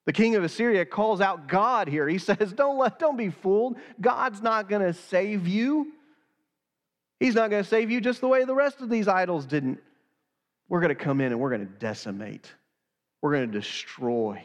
The 0.06 0.14
king 0.14 0.36
of 0.36 0.42
Assyria 0.42 0.86
calls 0.86 1.20
out 1.20 1.48
God 1.48 1.86
here. 1.86 2.08
He 2.08 2.16
says, 2.16 2.54
Don't, 2.54 2.78
let, 2.78 2.98
don't 2.98 3.18
be 3.18 3.28
fooled. 3.28 3.76
God's 4.00 4.40
not 4.40 4.70
going 4.70 4.80
to 4.80 4.94
save 4.94 5.46
you. 5.46 5.92
He's 7.20 7.34
not 7.34 7.50
going 7.50 7.62
to 7.62 7.68
save 7.68 7.90
you 7.90 8.00
just 8.00 8.20
the 8.20 8.28
way 8.28 8.44
the 8.44 8.54
rest 8.54 8.80
of 8.80 8.88
these 8.88 9.08
idols 9.08 9.44
didn't. 9.44 9.80
We're 10.68 10.80
going 10.80 10.90
to 10.90 10.94
come 10.94 11.20
in 11.20 11.32
and 11.32 11.40
we're 11.40 11.50
going 11.50 11.66
to 11.66 11.72
decimate, 11.78 12.52
we're 13.20 13.32
going 13.32 13.50
to 13.50 13.58
destroy. 13.58 14.42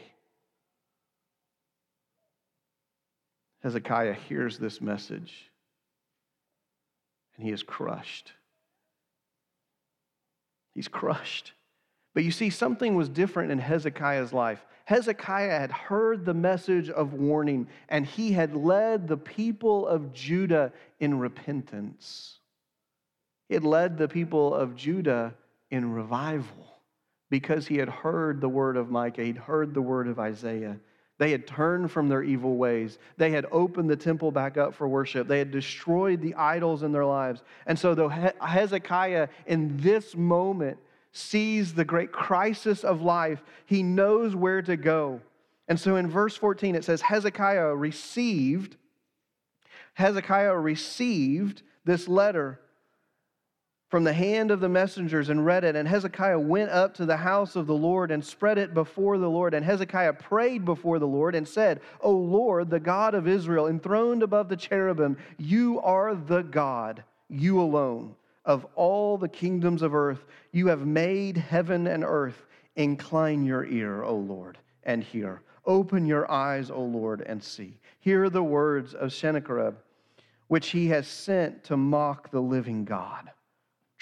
Hezekiah 3.62 4.12
hears 4.12 4.58
this 4.58 4.82
message 4.82 5.50
and 7.36 7.46
he 7.46 7.52
is 7.52 7.62
crushed. 7.62 8.32
He's 10.74 10.88
crushed. 10.88 11.52
But 12.12 12.24
you 12.24 12.30
see, 12.30 12.50
something 12.50 12.94
was 12.94 13.08
different 13.08 13.52
in 13.52 13.58
Hezekiah's 13.58 14.32
life. 14.32 14.64
Hezekiah 14.84 15.58
had 15.58 15.72
heard 15.72 16.24
the 16.24 16.34
message 16.34 16.90
of 16.90 17.14
warning 17.14 17.68
and 17.88 18.04
he 18.04 18.32
had 18.32 18.54
led 18.54 19.08
the 19.08 19.16
people 19.16 19.86
of 19.86 20.12
Judah 20.12 20.72
in 21.00 21.18
repentance. 21.18 22.38
He 23.48 23.54
had 23.54 23.64
led 23.64 23.98
the 23.98 24.08
people 24.08 24.54
of 24.54 24.76
Judah 24.76 25.34
in 25.70 25.92
revival 25.92 26.78
because 27.30 27.66
he 27.66 27.76
had 27.76 27.88
heard 27.88 28.40
the 28.40 28.48
word 28.48 28.76
of 28.76 28.90
Micah, 28.90 29.24
he'd 29.24 29.36
heard 29.36 29.74
the 29.74 29.82
word 29.82 30.08
of 30.08 30.18
Isaiah. 30.18 30.78
They 31.18 31.30
had 31.30 31.46
turned 31.46 31.92
from 31.92 32.08
their 32.08 32.22
evil 32.22 32.56
ways. 32.56 32.98
They 33.16 33.30
had 33.30 33.46
opened 33.52 33.88
the 33.88 33.96
temple 33.96 34.32
back 34.32 34.56
up 34.56 34.74
for 34.74 34.88
worship. 34.88 35.28
They 35.28 35.38
had 35.38 35.52
destroyed 35.52 36.20
the 36.20 36.34
idols 36.34 36.82
in 36.82 36.90
their 36.90 37.04
lives. 37.04 37.42
And 37.66 37.78
so, 37.78 37.94
though 37.94 38.08
Hezekiah 38.08 39.28
in 39.46 39.76
this 39.78 40.16
moment 40.16 40.78
sees 41.12 41.72
the 41.72 41.84
great 41.84 42.10
crisis 42.10 42.82
of 42.82 43.02
life, 43.02 43.44
he 43.66 43.82
knows 43.82 44.34
where 44.34 44.60
to 44.62 44.76
go. 44.76 45.20
And 45.68 45.78
so, 45.78 45.96
in 45.96 46.10
verse 46.10 46.36
14, 46.36 46.74
it 46.74 46.84
says 46.84 47.00
Hezekiah 47.00 47.74
received, 47.76 48.76
Hezekiah 49.94 50.56
received 50.56 51.62
this 51.84 52.08
letter 52.08 52.58
from 53.88 54.04
the 54.04 54.12
hand 54.12 54.50
of 54.50 54.60
the 54.60 54.68
messengers 54.68 55.28
and 55.28 55.44
read 55.44 55.62
it. 55.62 55.76
And 55.76 55.86
Hezekiah 55.86 56.38
went 56.38 56.70
up 56.70 56.94
to 56.94 57.06
the 57.06 57.16
house 57.16 57.54
of 57.54 57.66
the 57.66 57.74
Lord 57.74 58.10
and 58.10 58.24
spread 58.24 58.58
it 58.58 58.74
before 58.74 59.18
the 59.18 59.28
Lord. 59.28 59.54
And 59.54 59.64
Hezekiah 59.64 60.14
prayed 60.14 60.64
before 60.64 60.98
the 60.98 61.06
Lord 61.06 61.34
and 61.34 61.46
said, 61.46 61.80
O 62.00 62.10
Lord, 62.10 62.70
the 62.70 62.80
God 62.80 63.14
of 63.14 63.28
Israel, 63.28 63.68
enthroned 63.68 64.22
above 64.22 64.48
the 64.48 64.56
cherubim, 64.56 65.16
you 65.38 65.80
are 65.80 66.14
the 66.14 66.42
God, 66.42 67.04
you 67.28 67.60
alone, 67.60 68.14
of 68.44 68.66
all 68.74 69.16
the 69.16 69.28
kingdoms 69.28 69.82
of 69.82 69.94
earth. 69.94 70.24
You 70.52 70.66
have 70.68 70.86
made 70.86 71.36
heaven 71.36 71.86
and 71.86 72.04
earth. 72.04 72.46
Incline 72.76 73.44
your 73.44 73.64
ear, 73.64 74.02
O 74.02 74.16
Lord, 74.16 74.58
and 74.82 75.04
hear. 75.04 75.42
Open 75.66 76.04
your 76.04 76.30
eyes, 76.30 76.70
O 76.70 76.82
Lord, 76.82 77.22
and 77.22 77.42
see. 77.42 77.78
Hear 78.00 78.28
the 78.28 78.42
words 78.42 78.94
of 78.94 79.12
Sennacherib, 79.12 79.76
which 80.48 80.70
he 80.70 80.88
has 80.88 81.06
sent 81.06 81.64
to 81.64 81.76
mock 81.76 82.30
the 82.30 82.40
living 82.40 82.84
God. 82.84 83.30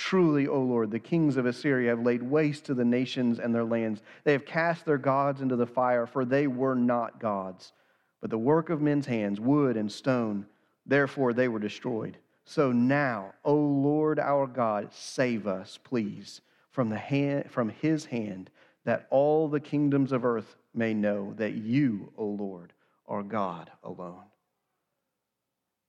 Truly, 0.04 0.48
O 0.48 0.60
Lord, 0.60 0.90
the 0.90 0.98
kings 0.98 1.36
of 1.36 1.46
Assyria 1.46 1.90
have 1.90 2.04
laid 2.04 2.24
waste 2.24 2.64
to 2.64 2.74
the 2.74 2.84
nations 2.84 3.38
and 3.38 3.54
their 3.54 3.64
lands. 3.64 4.02
They 4.24 4.32
have 4.32 4.44
cast 4.44 4.84
their 4.84 4.98
gods 4.98 5.40
into 5.40 5.54
the 5.54 5.64
fire, 5.64 6.06
for 6.06 6.24
they 6.24 6.48
were 6.48 6.74
not 6.74 7.20
gods, 7.20 7.72
but 8.20 8.28
the 8.28 8.36
work 8.36 8.68
of 8.68 8.82
men's 8.82 9.06
hands, 9.06 9.38
wood 9.38 9.76
and 9.76 9.90
stone. 9.90 10.44
Therefore, 10.84 11.32
they 11.32 11.46
were 11.46 11.60
destroyed. 11.60 12.18
So 12.44 12.72
now, 12.72 13.32
O 13.44 13.54
Lord 13.54 14.18
our 14.18 14.48
God, 14.48 14.92
save 14.92 15.46
us, 15.46 15.78
please, 15.84 16.40
from, 16.72 16.88
the 16.88 16.98
hand, 16.98 17.48
from 17.48 17.68
his 17.68 18.04
hand, 18.04 18.50
that 18.84 19.06
all 19.08 19.46
the 19.46 19.60
kingdoms 19.60 20.10
of 20.10 20.24
earth 20.24 20.56
may 20.74 20.92
know 20.94 21.32
that 21.36 21.54
you, 21.54 22.12
O 22.18 22.26
Lord, 22.26 22.72
are 23.06 23.22
God 23.22 23.70
alone. 23.84 24.24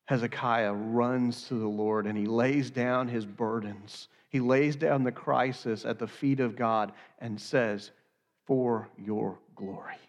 Hezekiah 0.05 0.73
runs 0.73 1.47
to 1.47 1.55
the 1.55 1.67
Lord 1.67 2.07
and 2.07 2.17
he 2.17 2.25
lays 2.25 2.69
down 2.69 3.07
his 3.07 3.25
burdens. 3.25 4.09
He 4.29 4.39
lays 4.39 4.75
down 4.75 5.03
the 5.03 5.11
crisis 5.11 5.85
at 5.85 5.99
the 5.99 6.07
feet 6.07 6.39
of 6.39 6.55
God 6.55 6.91
and 7.19 7.39
says, 7.39 7.91
For 8.45 8.89
your 8.97 9.39
glory, 9.55 9.99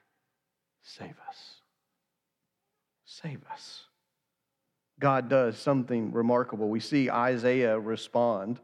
save 0.82 1.14
us. 1.28 1.60
Save 3.04 3.42
us. 3.52 3.84
God 4.98 5.28
does 5.28 5.58
something 5.58 6.12
remarkable. 6.12 6.68
We 6.68 6.80
see 6.80 7.10
Isaiah 7.10 7.78
respond 7.78 8.60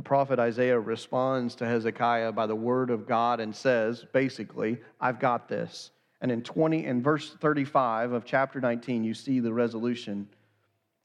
the 0.00 0.02
prophet 0.02 0.38
Isaiah 0.38 0.78
responds 0.78 1.54
to 1.56 1.66
Hezekiah 1.66 2.32
by 2.32 2.46
the 2.46 2.54
word 2.54 2.90
of 2.90 3.06
God 3.06 3.40
and 3.40 3.54
says, 3.54 4.06
basically, 4.12 4.78
I've 5.00 5.18
got 5.18 5.48
this. 5.48 5.90
And 6.20 6.30
in 6.30 6.42
20 6.42 6.84
in 6.86 7.02
verse 7.02 7.34
35 7.40 8.12
of 8.12 8.24
chapter 8.24 8.60
19, 8.60 9.04
you 9.04 9.14
see 9.14 9.40
the 9.40 9.52
resolution. 9.52 10.28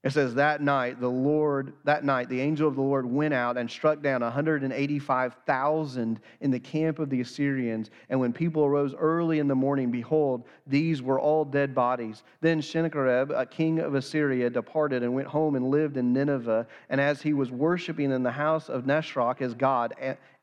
It 0.06 0.14
says, 0.14 0.36
That 0.36 0.62
night, 0.62 1.02
the 1.02 1.10
Lord, 1.10 1.74
that 1.84 2.06
night, 2.06 2.30
the 2.30 2.40
angel 2.40 2.68
of 2.68 2.76
the 2.76 2.82
Lord 2.82 3.08
went 3.08 3.34
out 3.34 3.58
and 3.58 3.70
struck 3.70 4.04
down 4.04 4.22
185,000 4.22 6.20
in 6.42 6.52
the 6.52 6.60
camp 6.60 7.00
of 7.00 7.10
the 7.10 7.22
Assyrians. 7.22 7.90
And 8.10 8.20
when 8.20 8.32
people 8.32 8.64
arose 8.64 8.94
early 8.94 9.40
in 9.40 9.48
the 9.48 9.56
morning, 9.56 9.90
behold, 9.90 10.44
these 10.68 11.02
were 11.02 11.20
all 11.20 11.44
dead 11.44 11.74
bodies. 11.74 12.22
Then 12.40 12.62
Sennacherib, 12.62 13.32
a 13.32 13.48
king 13.48 13.80
of 13.80 13.96
Assyria, 13.96 14.52
departed 14.52 15.02
and 15.02 15.16
went 15.16 15.28
home 15.28 15.56
and 15.56 15.72
lived 15.72 15.98
in 15.98 16.14
Nineveh. 16.14 16.68
And 16.90 17.02
as 17.02 17.24
he 17.24 17.34
was 17.34 17.50
worshiping 17.50 18.12
in 18.12 18.22
the 18.22 18.30
house 18.30 18.70
of 18.70 18.84
Nisroch 18.84 19.40
his 19.40 19.56
god, 19.56 19.96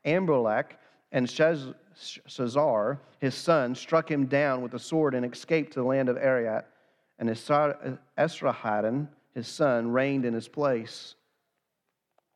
Adrammelech, 0.05 0.71
and 1.13 1.25
Sharezer, 1.25 2.97
his 3.19 3.33
son, 3.33 3.75
struck 3.75 4.11
him 4.11 4.25
down 4.25 4.61
with 4.61 4.73
a 4.73 4.79
sword 4.79 5.15
and 5.15 5.25
escaped 5.25 5.71
to 5.73 5.79
the 5.79 5.85
land 5.85 6.09
of 6.09 6.17
Ararat. 6.17 6.67
And 7.17 7.29
Esarhaddon, 7.29 9.07
his 9.35 9.47
son, 9.47 9.91
reigned 9.91 10.25
in 10.25 10.33
his 10.33 10.47
place. 10.47 11.15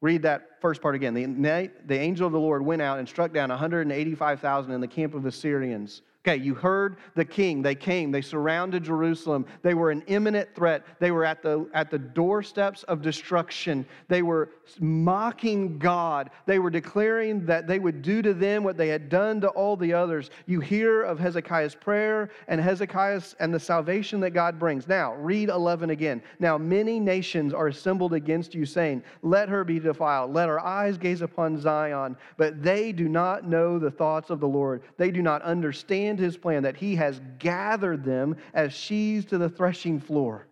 Read 0.01 0.23
that 0.23 0.61
first 0.61 0.81
part 0.81 0.95
again. 0.95 1.13
The, 1.13 1.71
the 1.85 1.97
angel 1.97 2.27
of 2.27 2.33
the 2.33 2.39
Lord 2.39 2.63
went 2.63 2.81
out 2.81 2.99
and 2.99 3.09
struck 3.09 3.33
down 3.33 3.49
185,000 3.49 4.71
in 4.71 4.81
the 4.81 4.87
camp 4.87 5.15
of 5.15 5.23
the 5.23 5.31
Syrians. 5.31 6.01
Okay, 6.27 6.43
you 6.43 6.55
heard 6.55 6.97
the 7.15 7.23
king. 7.23 7.61
They 7.61 7.73
came, 7.73 8.11
they 8.11 8.21
surrounded 8.21 8.83
Jerusalem. 8.83 9.45
They 9.61 9.73
were 9.73 9.91
an 9.91 10.03
imminent 10.07 10.53
threat. 10.53 10.85
They 10.99 11.11
were 11.11 11.23
at 11.23 11.41
the, 11.41 11.69
at 11.73 11.89
the 11.89 11.99
doorsteps 11.99 12.83
of 12.83 13.01
destruction. 13.01 13.85
They 14.09 14.23
were 14.23 14.49
mocking 14.81 15.77
God. 15.77 16.31
They 16.45 16.59
were 16.59 16.69
declaring 16.69 17.45
that 17.45 17.65
they 17.65 17.79
would 17.79 18.01
do 18.01 18.21
to 18.21 18.33
them 18.33 18.65
what 18.65 18.75
they 18.75 18.89
had 18.89 19.07
done 19.07 19.39
to 19.39 19.47
all 19.49 19.77
the 19.77 19.93
others. 19.93 20.29
You 20.47 20.59
hear 20.59 21.03
of 21.03 21.17
Hezekiah's 21.17 21.75
prayer 21.75 22.29
and 22.49 22.59
Hezekiah's 22.59 23.33
and 23.39 23.53
the 23.53 23.59
salvation 23.59 24.19
that 24.19 24.31
God 24.31 24.59
brings. 24.59 24.85
Now, 24.85 25.13
read 25.13 25.47
11 25.47 25.91
again. 25.91 26.21
Now, 26.39 26.57
many 26.57 26.99
nations 26.99 27.53
are 27.53 27.67
assembled 27.67 28.13
against 28.13 28.53
you, 28.53 28.65
saying, 28.65 29.01
Let 29.21 29.47
her 29.47 29.63
be 29.63 29.79
defiled. 29.79 30.33
Let 30.33 30.49
our 30.49 30.59
eyes 30.59 30.97
gaze 30.97 31.21
upon 31.21 31.57
Zion. 31.57 32.17
But 32.35 32.61
they 32.61 32.91
do 32.91 33.07
not 33.07 33.47
know 33.47 33.79
the 33.79 33.91
thoughts 33.91 34.29
of 34.29 34.41
the 34.41 34.47
Lord, 34.47 34.81
they 34.97 35.09
do 35.09 35.21
not 35.21 35.41
understand 35.43 36.16
his 36.19 36.37
plan, 36.37 36.63
that 36.63 36.77
he 36.77 36.95
has 36.95 37.21
gathered 37.39 38.03
them 38.03 38.37
as 38.53 38.73
sheaves 38.73 39.25
to 39.25 39.37
the 39.37 39.49
threshing 39.49 39.99
floor. 39.99 40.47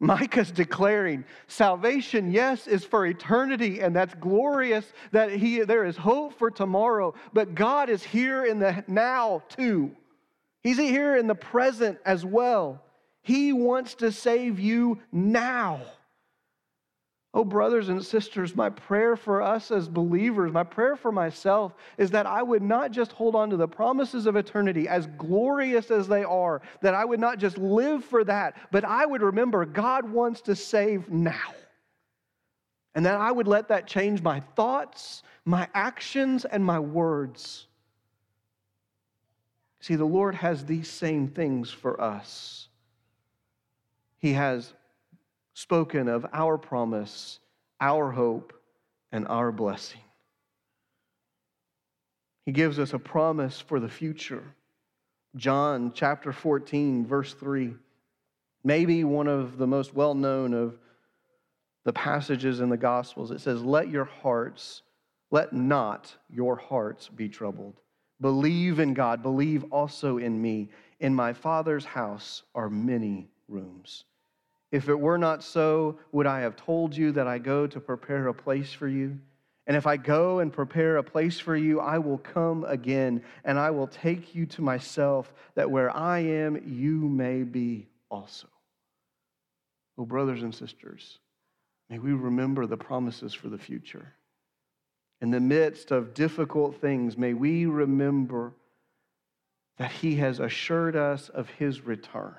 Micah's 0.00 0.50
declaring 0.50 1.24
salvation, 1.46 2.32
yes, 2.32 2.66
is 2.66 2.84
for 2.84 3.04
eternity, 3.04 3.80
and 3.80 3.94
that's 3.94 4.14
glorious 4.14 4.90
that 5.12 5.30
he, 5.30 5.60
there 5.60 5.84
is 5.84 5.96
hope 5.96 6.38
for 6.38 6.50
tomorrow, 6.50 7.14
but 7.34 7.54
God 7.54 7.90
is 7.90 8.02
here 8.02 8.46
in 8.46 8.58
the 8.58 8.82
now 8.88 9.42
too. 9.50 9.94
He's 10.62 10.78
here 10.78 11.16
in 11.16 11.26
the 11.26 11.34
present 11.34 11.98
as 12.06 12.24
well. 12.24 12.82
He 13.22 13.52
wants 13.52 13.94
to 13.96 14.10
save 14.10 14.58
you 14.58 14.98
now. 15.12 15.82
Oh, 17.32 17.44
brothers 17.44 17.90
and 17.90 18.04
sisters, 18.04 18.56
my 18.56 18.70
prayer 18.70 19.14
for 19.14 19.40
us 19.40 19.70
as 19.70 19.88
believers, 19.88 20.52
my 20.52 20.64
prayer 20.64 20.96
for 20.96 21.12
myself 21.12 21.74
is 21.96 22.10
that 22.10 22.26
I 22.26 22.42
would 22.42 22.62
not 22.62 22.90
just 22.90 23.12
hold 23.12 23.36
on 23.36 23.50
to 23.50 23.56
the 23.56 23.68
promises 23.68 24.26
of 24.26 24.34
eternity, 24.34 24.88
as 24.88 25.06
glorious 25.16 25.92
as 25.92 26.08
they 26.08 26.24
are, 26.24 26.60
that 26.82 26.94
I 26.94 27.04
would 27.04 27.20
not 27.20 27.38
just 27.38 27.56
live 27.56 28.04
for 28.04 28.24
that, 28.24 28.56
but 28.72 28.84
I 28.84 29.06
would 29.06 29.22
remember 29.22 29.64
God 29.64 30.10
wants 30.10 30.40
to 30.42 30.56
save 30.56 31.08
now. 31.08 31.54
And 32.96 33.06
that 33.06 33.20
I 33.20 33.30
would 33.30 33.46
let 33.46 33.68
that 33.68 33.86
change 33.86 34.22
my 34.22 34.40
thoughts, 34.56 35.22
my 35.44 35.68
actions, 35.72 36.44
and 36.44 36.64
my 36.64 36.80
words. 36.80 37.68
See, 39.78 39.94
the 39.94 40.04
Lord 40.04 40.34
has 40.34 40.64
these 40.64 40.90
same 40.90 41.28
things 41.28 41.70
for 41.70 42.00
us. 42.00 42.66
He 44.18 44.32
has 44.32 44.74
spoken 45.60 46.08
of 46.08 46.24
our 46.32 46.56
promise, 46.56 47.38
our 47.82 48.10
hope, 48.10 48.54
and 49.12 49.28
our 49.28 49.52
blessing. 49.52 50.00
He 52.46 52.52
gives 52.52 52.78
us 52.78 52.94
a 52.94 52.98
promise 52.98 53.60
for 53.60 53.78
the 53.78 53.88
future. 53.88 54.42
John 55.36 55.92
chapter 55.94 56.32
14, 56.32 57.06
verse 57.06 57.34
3, 57.34 57.74
maybe 58.64 59.04
one 59.04 59.28
of 59.28 59.58
the 59.58 59.66
most 59.66 59.94
well 59.94 60.14
known 60.14 60.54
of 60.54 60.78
the 61.84 61.92
passages 61.92 62.60
in 62.60 62.70
the 62.70 62.78
Gospels. 62.78 63.30
It 63.30 63.42
says, 63.42 63.62
Let 63.62 63.90
your 63.90 64.06
hearts, 64.06 64.80
let 65.30 65.52
not 65.52 66.16
your 66.30 66.56
hearts 66.56 67.08
be 67.08 67.28
troubled. 67.28 67.80
Believe 68.22 68.80
in 68.80 68.94
God, 68.94 69.22
believe 69.22 69.64
also 69.70 70.16
in 70.16 70.40
me. 70.40 70.70
In 71.00 71.14
my 71.14 71.34
Father's 71.34 71.84
house 71.84 72.44
are 72.54 72.70
many 72.70 73.28
rooms. 73.46 74.04
If 74.72 74.88
it 74.88 74.98
were 74.98 75.18
not 75.18 75.42
so, 75.42 75.98
would 76.12 76.26
I 76.26 76.40
have 76.40 76.56
told 76.56 76.96
you 76.96 77.12
that 77.12 77.26
I 77.26 77.38
go 77.38 77.66
to 77.66 77.80
prepare 77.80 78.28
a 78.28 78.34
place 78.34 78.72
for 78.72 78.86
you? 78.86 79.18
And 79.66 79.76
if 79.76 79.86
I 79.86 79.96
go 79.96 80.38
and 80.38 80.52
prepare 80.52 80.96
a 80.96 81.02
place 81.02 81.38
for 81.38 81.56
you, 81.56 81.80
I 81.80 81.98
will 81.98 82.18
come 82.18 82.64
again, 82.64 83.22
and 83.44 83.58
I 83.58 83.70
will 83.70 83.86
take 83.86 84.34
you 84.34 84.46
to 84.46 84.62
myself, 84.62 85.32
that 85.54 85.70
where 85.70 85.94
I 85.94 86.20
am, 86.20 86.60
you 86.66 87.08
may 87.08 87.42
be 87.42 87.88
also. 88.10 88.48
Oh, 89.98 90.06
brothers 90.06 90.42
and 90.42 90.54
sisters, 90.54 91.18
may 91.88 91.98
we 91.98 92.12
remember 92.12 92.66
the 92.66 92.76
promises 92.76 93.34
for 93.34 93.48
the 93.48 93.58
future. 93.58 94.14
In 95.20 95.30
the 95.30 95.40
midst 95.40 95.90
of 95.90 96.14
difficult 96.14 96.80
things, 96.80 97.18
may 97.18 97.34
we 97.34 97.66
remember 97.66 98.54
that 99.78 99.92
He 99.92 100.16
has 100.16 100.40
assured 100.40 100.96
us 100.96 101.28
of 101.28 101.48
His 101.50 101.82
return 101.82 102.36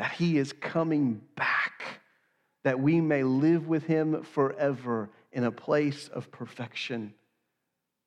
that 0.00 0.12
he 0.12 0.38
is 0.38 0.54
coming 0.54 1.20
back, 1.36 1.82
that 2.64 2.80
we 2.80 3.02
may 3.02 3.22
live 3.22 3.68
with 3.68 3.84
him 3.84 4.22
forever 4.22 5.10
in 5.30 5.44
a 5.44 5.52
place 5.52 6.08
of 6.08 6.30
perfection 6.30 7.12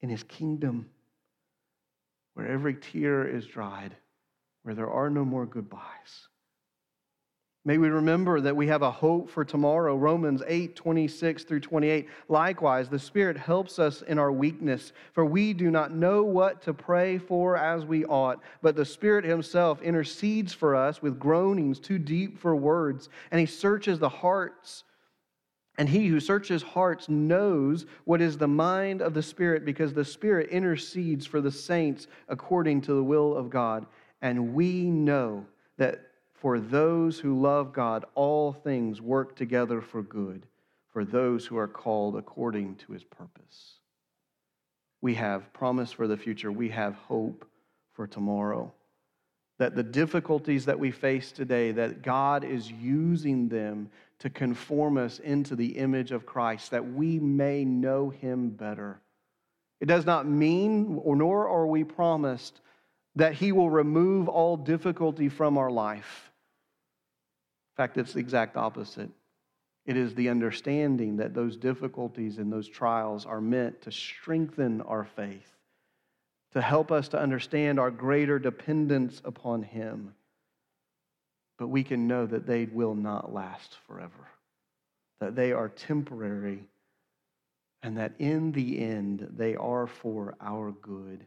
in 0.01 0.09
his 0.09 0.23
kingdom, 0.23 0.89
where 2.33 2.47
every 2.47 2.73
tear 2.73 3.27
is 3.27 3.45
dried, 3.45 3.95
where 4.63 4.73
there 4.73 4.89
are 4.89 5.11
no 5.11 5.23
more 5.23 5.45
goodbyes. 5.45 6.29
May 7.65 7.77
we 7.77 7.87
remember 7.87 8.41
that 8.41 8.57
we 8.57 8.67
have 8.67 8.81
a 8.81 8.91
hope 8.91 9.29
for 9.29 9.45
tomorrow. 9.45 9.95
Romans 9.95 10.43
8, 10.45 10.75
26 10.75 11.45
through 11.45 11.61
28. 11.61 12.09
Likewise, 12.27 12.89
the 12.89 12.99
Spirit 12.99 13.37
helps 13.37 13.79
us 13.79 14.01
in 14.01 14.19
our 14.19 14.33
weakness, 14.33 14.91
for 15.13 15.23
we 15.23 15.53
do 15.53 15.71
not 15.71 15.95
know 15.95 16.23
what 16.23 16.61
to 16.63 16.73
pray 16.73 17.17
for 17.17 17.55
as 17.55 17.85
we 17.85 18.03
ought, 18.03 18.41
but 18.61 18.75
the 18.75 18.83
Spirit 18.83 19.23
Himself 19.23 19.81
intercedes 19.81 20.53
for 20.53 20.75
us 20.75 21.01
with 21.01 21.17
groanings 21.19 21.79
too 21.79 21.97
deep 21.97 22.37
for 22.37 22.53
words, 22.53 23.07
and 23.31 23.39
He 23.39 23.45
searches 23.45 23.97
the 23.97 24.09
hearts. 24.09 24.83
And 25.77 25.89
he 25.89 26.05
who 26.05 26.19
searches 26.19 26.61
hearts 26.61 27.09
knows 27.09 27.87
what 28.05 28.21
is 28.21 28.37
the 28.37 28.47
mind 28.47 29.01
of 29.01 29.15
the 29.15 29.23
Spirit, 29.23 29.65
because 29.65 29.91
the 29.93 30.05
Spirit 30.05 30.49
intercedes 30.51 31.25
for 31.25 31.41
the 31.41 31.51
saints 31.51 32.07
according 32.27 32.81
to 32.81 32.93
the 32.93 33.03
will 33.03 33.35
of 33.35 33.49
God. 33.49 33.87
And 34.21 34.53
we 34.53 34.83
know 34.83 35.47
that 35.77 36.01
for 36.43 36.59
those 36.59 37.19
who 37.19 37.39
love 37.39 37.71
God, 37.71 38.03
all 38.15 38.51
things 38.51 38.99
work 38.99 39.33
together 39.33 39.79
for 39.79 40.03
good 40.03 40.45
for 40.91 41.05
those 41.05 41.45
who 41.45 41.55
are 41.57 41.69
called 41.69 42.17
according 42.17 42.75
to 42.75 42.91
his 42.91 43.05
purpose. 43.05 43.75
We 44.99 45.13
have 45.13 45.53
promise 45.53 45.93
for 45.93 46.05
the 46.05 46.17
future, 46.17 46.51
we 46.51 46.67
have 46.67 46.95
hope 46.95 47.47
for 47.93 48.07
tomorrow. 48.07 48.73
That 49.57 49.73
the 49.73 49.83
difficulties 49.83 50.65
that 50.65 50.77
we 50.77 50.91
face 50.91 51.31
today, 51.31 51.71
that 51.71 52.01
God 52.01 52.43
is 52.43 52.69
using 52.69 53.47
them 53.47 53.89
to 54.19 54.29
conform 54.29 54.97
us 54.97 55.19
into 55.19 55.55
the 55.55 55.77
image 55.77 56.11
of 56.11 56.25
Christ, 56.25 56.71
that 56.71 56.91
we 56.91 57.19
may 57.19 57.63
know 57.63 58.09
him 58.09 58.49
better. 58.49 58.99
It 59.79 59.85
does 59.85 60.05
not 60.05 60.27
mean, 60.27 61.01
nor 61.05 61.47
are 61.47 61.67
we 61.67 61.85
promised, 61.85 62.59
that 63.15 63.35
he 63.35 63.53
will 63.53 63.69
remove 63.69 64.27
all 64.27 64.57
difficulty 64.57 65.29
from 65.29 65.57
our 65.57 65.71
life. 65.71 66.31
Fact, 67.75 67.97
it's 67.97 68.13
the 68.13 68.19
exact 68.19 68.55
opposite. 68.55 69.09
It 69.85 69.97
is 69.97 70.13
the 70.13 70.29
understanding 70.29 71.17
that 71.17 71.33
those 71.33 71.57
difficulties 71.57 72.37
and 72.37 72.51
those 72.51 72.69
trials 72.69 73.25
are 73.25 73.41
meant 73.41 73.81
to 73.81 73.91
strengthen 73.91 74.81
our 74.81 75.05
faith, 75.15 75.51
to 76.53 76.61
help 76.61 76.91
us 76.91 77.09
to 77.09 77.19
understand 77.19 77.79
our 77.79 77.91
greater 77.91 78.39
dependence 78.39 79.21
upon 79.25 79.63
Him. 79.63 80.13
But 81.57 81.67
we 81.67 81.83
can 81.83 82.07
know 82.07 82.25
that 82.25 82.45
they 82.45 82.65
will 82.65 82.95
not 82.95 83.33
last 83.33 83.77
forever, 83.87 84.27
that 85.19 85.35
they 85.35 85.51
are 85.51 85.69
temporary, 85.69 86.63
and 87.81 87.97
that 87.97 88.13
in 88.19 88.53
the 88.53 88.79
end, 88.79 89.27
they 89.35 89.55
are 89.55 89.87
for 89.87 90.35
our 90.39 90.71
good. 90.71 91.25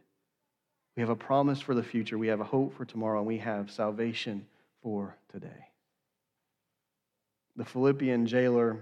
We 0.95 1.01
have 1.01 1.09
a 1.09 1.15
promise 1.15 1.61
for 1.61 1.75
the 1.75 1.83
future, 1.83 2.17
we 2.17 2.29
have 2.29 2.41
a 2.41 2.45
hope 2.45 2.75
for 2.75 2.85
tomorrow, 2.85 3.19
and 3.19 3.27
we 3.27 3.37
have 3.37 3.69
salvation 3.69 4.47
for 4.81 5.15
today 5.31 5.66
the 7.57 7.65
Philippian 7.65 8.27
jailer 8.27 8.77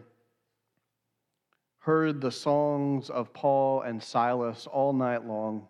heard 1.79 2.19
the 2.19 2.31
songs 2.31 3.09
of 3.09 3.33
Paul 3.33 3.81
and 3.81 4.03
Silas 4.03 4.67
all 4.67 4.91
night 4.91 5.25
long, 5.25 5.67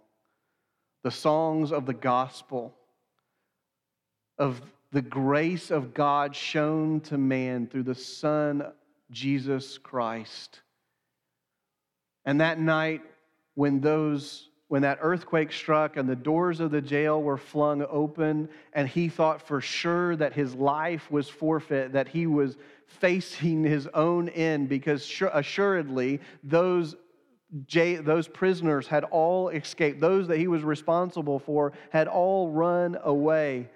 the 1.03 1.11
songs 1.11 1.71
of 1.71 1.85
the 1.85 1.93
gospel, 1.93 2.75
of 4.39 4.61
the 4.91 5.03
grace 5.03 5.71
of 5.71 5.93
God 5.93 6.35
shown 6.35 6.99
to 7.01 7.17
man 7.17 7.67
through 7.67 7.83
the 7.83 7.95
Son, 7.95 8.65
Jesus 9.11 9.77
Christ. 9.77 10.61
And 12.25 12.41
that 12.41 12.59
night, 12.59 13.01
when 13.53 13.81
those 13.81 14.49
when 14.67 14.81
that 14.81 14.97
earthquake 15.01 15.51
struck 15.51 15.95
and 15.95 16.09
the 16.09 16.15
doors 16.15 16.59
of 16.59 16.71
the 16.71 16.81
jail 16.81 17.21
were 17.21 17.37
flung 17.37 17.85
open, 17.87 18.49
and 18.73 18.87
he 18.87 19.09
thought 19.09 19.41
for 19.47 19.61
sure 19.61 20.15
that 20.15 20.33
his 20.33 20.55
life 20.55 21.11
was 21.11 21.29
forfeit, 21.29 21.93
that 21.93 22.07
he 22.07 22.25
was 22.25 22.57
facing 22.87 23.63
his 23.63 23.87
own 23.93 24.29
end, 24.29 24.69
because 24.69 25.21
assuredly 25.33 26.21
those, 26.43 26.95
those 27.69 28.27
prisoners 28.27 28.87
had 28.87 29.03
all 29.05 29.49
escaped. 29.49 29.99
Those 29.99 30.27
that 30.27 30.37
he 30.37 30.47
was 30.47 30.63
responsible 30.63 31.39
for 31.39 31.73
had 31.89 32.07
all 32.07 32.49
run 32.49 32.97
away. 33.03 33.69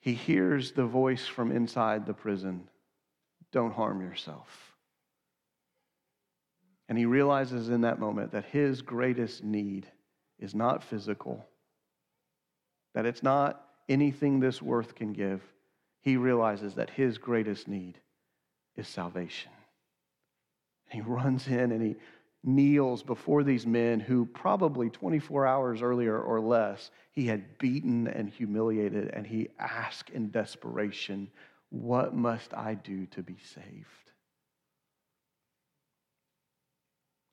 He 0.00 0.14
hears 0.14 0.72
the 0.72 0.86
voice 0.86 1.26
from 1.26 1.52
inside 1.52 2.06
the 2.06 2.14
prison 2.14 2.68
Don't 3.52 3.72
harm 3.72 4.00
yourself. 4.00 4.74
And 6.88 6.96
he 6.96 7.04
realizes 7.04 7.68
in 7.68 7.82
that 7.82 7.98
moment 7.98 8.32
that 8.32 8.46
his 8.46 8.80
greatest 8.80 9.44
need 9.44 9.86
is 10.38 10.54
not 10.54 10.82
physical, 10.82 11.44
that 12.94 13.04
it's 13.04 13.22
not 13.22 13.62
anything 13.88 14.40
this 14.40 14.62
worth 14.62 14.94
can 14.94 15.12
give. 15.12 15.42
He 16.00 16.16
realizes 16.16 16.74
that 16.74 16.90
his 16.90 17.18
greatest 17.18 17.68
need 17.68 17.98
is 18.76 18.88
salvation. 18.88 19.52
He 20.90 21.00
runs 21.00 21.46
in 21.46 21.72
and 21.72 21.82
he 21.82 21.96
kneels 22.44 23.02
before 23.02 23.42
these 23.42 23.66
men 23.66 24.00
who 24.00 24.24
probably 24.24 24.90
24 24.90 25.46
hours 25.46 25.82
earlier 25.82 26.18
or 26.18 26.40
less 26.40 26.90
he 27.10 27.26
had 27.26 27.58
beaten 27.58 28.06
and 28.06 28.30
humiliated, 28.30 29.10
and 29.12 29.26
he 29.26 29.48
asks 29.58 30.10
in 30.12 30.30
desperation, 30.30 31.30
What 31.70 32.14
must 32.14 32.54
I 32.54 32.74
do 32.74 33.06
to 33.06 33.22
be 33.22 33.36
saved? 33.54 34.12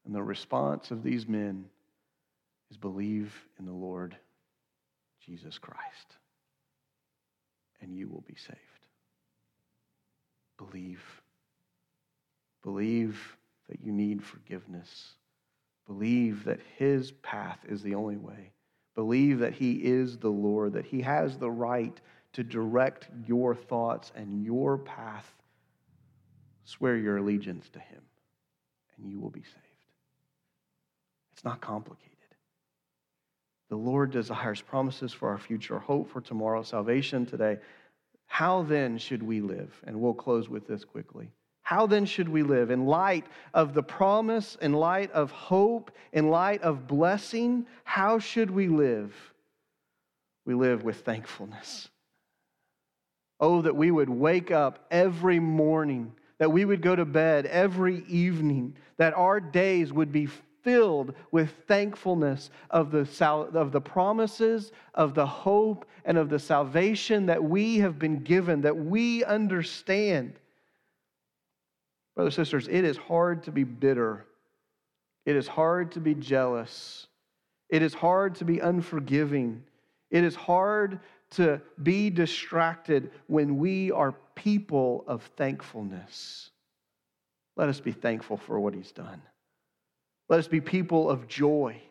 And 0.05 0.13
the 0.13 0.23
response 0.23 0.91
of 0.91 1.03
these 1.03 1.27
men 1.27 1.65
is 2.71 2.77
believe 2.77 3.33
in 3.59 3.65
the 3.65 3.73
Lord 3.73 4.15
Jesus 5.25 5.57
Christ, 5.57 6.17
and 7.85 7.95
you 7.95 8.07
will 8.09 8.23
be 8.27 8.35
saved. 8.35 8.59
Believe. 10.57 11.03
Believe 12.63 13.37
that 13.69 13.79
you 13.81 13.91
need 13.91 14.23
forgiveness. 14.23 15.13
Believe 15.85 16.43
that 16.45 16.59
His 16.77 17.11
path 17.11 17.59
is 17.69 17.83
the 17.83 17.93
only 17.93 18.17
way. 18.17 18.51
Believe 18.95 19.39
that 19.39 19.53
He 19.53 19.73
is 19.73 20.17
the 20.17 20.29
Lord, 20.29 20.73
that 20.73 20.85
He 20.85 21.01
has 21.01 21.37
the 21.37 21.51
right 21.51 21.99
to 22.33 22.43
direct 22.43 23.07
your 23.27 23.53
thoughts 23.53 24.11
and 24.15 24.43
your 24.43 24.79
path. 24.79 25.31
Swear 26.63 26.97
your 26.97 27.17
allegiance 27.17 27.69
to 27.69 27.79
Him, 27.79 28.01
and 28.97 29.07
you 29.11 29.19
will 29.19 29.29
be 29.29 29.43
saved. 29.43 29.85
It's 31.33 31.43
not 31.43 31.61
complicated. 31.61 32.14
The 33.69 33.75
Lord 33.75 34.11
desires 34.11 34.61
promises 34.61 35.11
for 35.11 35.29
our 35.29 35.37
future, 35.37 35.79
hope 35.79 36.09
for 36.11 36.21
tomorrow, 36.21 36.61
salvation 36.61 37.25
today. 37.25 37.57
How 38.27 38.63
then 38.63 38.97
should 38.97 39.23
we 39.23 39.41
live? 39.41 39.73
And 39.85 39.99
we'll 39.99 40.13
close 40.13 40.49
with 40.49 40.67
this 40.67 40.83
quickly. 40.83 41.31
How 41.61 41.87
then 41.87 42.05
should 42.05 42.29
we 42.29 42.43
live? 42.43 42.69
In 42.69 42.85
light 42.85 43.25
of 43.53 43.73
the 43.73 43.81
promise, 43.81 44.55
in 44.61 44.73
light 44.73 45.11
of 45.11 45.31
hope, 45.31 45.91
in 46.13 46.29
light 46.29 46.61
of 46.61 46.85
blessing, 46.85 47.65
how 47.83 48.19
should 48.19 48.51
we 48.51 48.67
live? 48.67 49.15
We 50.45 50.53
live 50.53 50.83
with 50.83 50.97
thankfulness. 51.01 51.89
Oh, 53.39 53.63
that 53.63 53.75
we 53.75 53.89
would 53.89 54.09
wake 54.09 54.51
up 54.51 54.85
every 54.91 55.39
morning, 55.39 56.13
that 56.37 56.51
we 56.51 56.65
would 56.65 56.83
go 56.83 56.95
to 56.95 57.03
bed 57.03 57.47
every 57.47 58.05
evening, 58.07 58.77
that 58.97 59.15
our 59.15 59.39
days 59.39 59.91
would 59.91 60.11
be 60.11 60.27
filled 60.65 61.13
with 61.31 61.51
thankfulness 61.67 62.49
of 62.71 62.89
the, 62.91 63.07
of 63.53 63.71
the 63.71 63.79
promises, 63.79 64.71
of 64.95 65.13
the 65.13 65.25
hope, 65.25 65.85
and 66.03 66.17
of 66.17 66.27
the 66.27 66.39
salvation 66.39 67.27
that 67.27 67.41
we 67.41 67.77
have 67.77 67.99
been 67.99 68.19
given, 68.23 68.61
that 68.61 68.75
we 68.75 69.23
understand. 69.23 70.33
Brothers 72.15 72.37
and 72.37 72.47
sisters, 72.47 72.67
it 72.67 72.83
is 72.83 72.97
hard 72.97 73.43
to 73.43 73.51
be 73.51 73.63
bitter. 73.63 74.25
It 75.27 75.35
is 75.35 75.47
hard 75.47 75.91
to 75.91 75.99
be 75.99 76.15
jealous. 76.15 77.07
It 77.69 77.83
is 77.83 77.93
hard 77.93 78.33
to 78.35 78.45
be 78.45 78.59
unforgiving. 78.59 79.63
It 80.09 80.23
is 80.23 80.35
hard 80.35 80.99
to 81.31 81.61
be 81.83 82.09
distracted 82.09 83.11
when 83.27 83.57
we 83.57 83.91
are 83.91 84.15
people 84.33 85.03
of 85.07 85.21
thankfulness. 85.37 86.49
Let 87.55 87.69
us 87.69 87.79
be 87.79 87.91
thankful 87.91 88.37
for 88.37 88.59
what 88.59 88.73
He's 88.73 88.91
done. 88.91 89.21
Let 90.29 90.39
us 90.39 90.47
be 90.47 90.61
people 90.61 91.09
of 91.09 91.27
joy, 91.27 91.81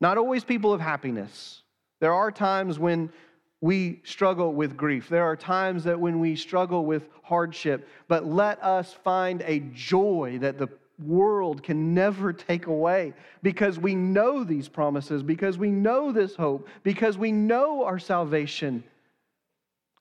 not 0.00 0.18
always 0.18 0.44
people 0.44 0.72
of 0.72 0.80
happiness. 0.80 1.62
There 2.00 2.14
are 2.14 2.32
times 2.32 2.78
when 2.78 3.12
we 3.60 4.00
struggle 4.04 4.54
with 4.54 4.76
grief. 4.76 5.08
There 5.08 5.24
are 5.24 5.36
times 5.36 5.84
that 5.84 6.00
when 6.00 6.18
we 6.18 6.34
struggle 6.34 6.86
with 6.86 7.06
hardship, 7.22 7.86
but 8.08 8.24
let 8.24 8.62
us 8.62 8.94
find 9.04 9.42
a 9.42 9.60
joy 9.74 10.38
that 10.40 10.58
the 10.58 10.68
world 11.04 11.62
can 11.62 11.94
never 11.94 12.32
take 12.32 12.66
away 12.66 13.12
because 13.42 13.78
we 13.78 13.94
know 13.94 14.44
these 14.44 14.68
promises, 14.68 15.22
because 15.22 15.58
we 15.58 15.70
know 15.70 16.12
this 16.12 16.34
hope, 16.34 16.68
because 16.82 17.18
we 17.18 17.32
know 17.32 17.84
our 17.84 17.98
salvation. 17.98 18.82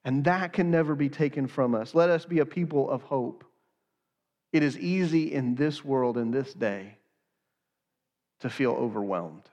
And 0.05 0.23
that 0.23 0.53
can 0.53 0.71
never 0.71 0.95
be 0.95 1.09
taken 1.09 1.47
from 1.47 1.75
us. 1.75 1.93
Let 1.93 2.09
us 2.09 2.25
be 2.25 2.39
a 2.39 2.45
people 2.45 2.89
of 2.89 3.01
hope. 3.03 3.43
It 4.53 4.63
is 4.63 4.79
easy 4.79 5.33
in 5.33 5.55
this 5.55 5.83
world, 5.83 6.17
in 6.17 6.31
this 6.31 6.53
day, 6.53 6.95
to 8.41 8.49
feel 8.49 8.71
overwhelmed. 8.71 9.43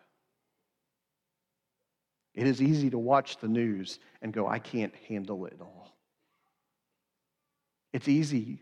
It 2.34 2.47
is 2.47 2.61
easy 2.61 2.91
to 2.91 2.99
watch 2.99 3.39
the 3.39 3.49
news 3.49 3.99
and 4.20 4.32
go, 4.32 4.47
I 4.47 4.59
can't 4.59 4.95
handle 5.09 5.47
it 5.47 5.59
all. 5.61 5.97
It's 7.93 8.09
easy 8.09 8.61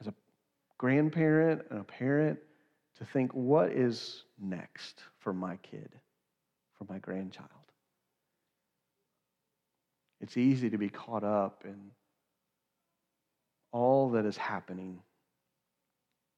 as 0.00 0.06
a 0.06 0.14
grandparent 0.78 1.66
and 1.70 1.80
a 1.80 1.84
parent 1.84 2.38
to 2.98 3.04
think, 3.04 3.32
what 3.32 3.72
is 3.72 4.22
next 4.40 5.02
for 5.18 5.32
my 5.32 5.56
kid, 5.56 5.90
for 6.78 6.86
my 6.88 6.98
grandchild? 6.98 7.50
It's 10.20 10.36
easy 10.36 10.70
to 10.70 10.78
be 10.78 10.88
caught 10.88 11.24
up 11.24 11.64
in 11.64 11.90
all 13.72 14.10
that 14.10 14.24
is 14.24 14.36
happening, 14.36 15.02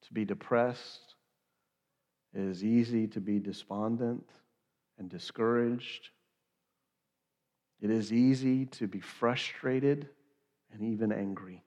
to 0.07 0.13
be 0.13 0.25
depressed, 0.25 1.08
it 2.33 2.41
is 2.41 2.63
easy 2.63 3.07
to 3.07 3.19
be 3.19 3.39
despondent 3.39 4.29
and 4.97 5.09
discouraged. 5.09 6.09
It 7.81 7.89
is 7.89 8.13
easy 8.13 8.65
to 8.67 8.87
be 8.87 8.99
frustrated 8.99 10.09
and 10.71 10.83
even 10.83 11.11
angry. 11.11 11.63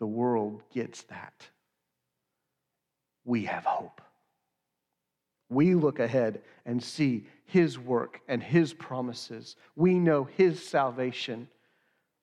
The 0.00 0.06
world 0.06 0.62
gets 0.74 1.02
that. 1.04 1.48
We 3.24 3.44
have 3.44 3.64
hope. 3.64 4.00
We 5.48 5.74
look 5.74 5.98
ahead 6.00 6.42
and 6.66 6.82
see 6.82 7.26
His 7.44 7.78
work 7.78 8.20
and 8.26 8.42
His 8.42 8.74
promises. 8.74 9.56
We 9.76 9.94
know 9.94 10.24
His 10.24 10.66
salvation. 10.66 11.48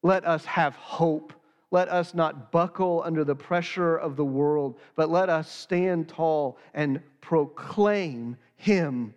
Let 0.03 0.25
us 0.25 0.45
have 0.45 0.75
hope 0.75 1.33
let 1.71 1.89
us 1.89 2.13
not 2.13 2.51
buckle 2.51 3.03
under 3.05 3.23
the 3.23 3.35
pressure 3.35 3.95
of 3.95 4.15
the 4.15 4.25
world, 4.25 4.79
but 4.95 5.09
let 5.09 5.29
us 5.29 5.51
stand 5.51 6.07
tall 6.07 6.57
and 6.73 7.01
proclaim 7.21 8.37
Him 8.55 9.13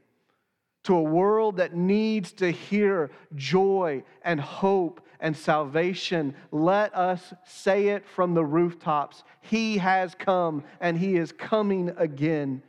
to 0.85 0.97
a 0.97 1.03
world 1.03 1.57
that 1.57 1.75
needs 1.75 2.33
to 2.33 2.51
hear 2.51 3.11
joy 3.35 4.03
and 4.23 4.41
hope 4.41 5.01
and 5.21 5.35
salvation. 5.35 6.35
Let 6.51 6.95
us 6.95 7.33
say 7.47 7.89
it 7.89 8.07
from 8.07 8.35
the 8.35 8.45
rooftops 8.45 9.25
He 9.41 9.79
has 9.79 10.15
come 10.15 10.63
and 10.81 10.99
He 10.99 11.17
is 11.17 11.33
coming 11.33 11.95
again. 11.97 12.63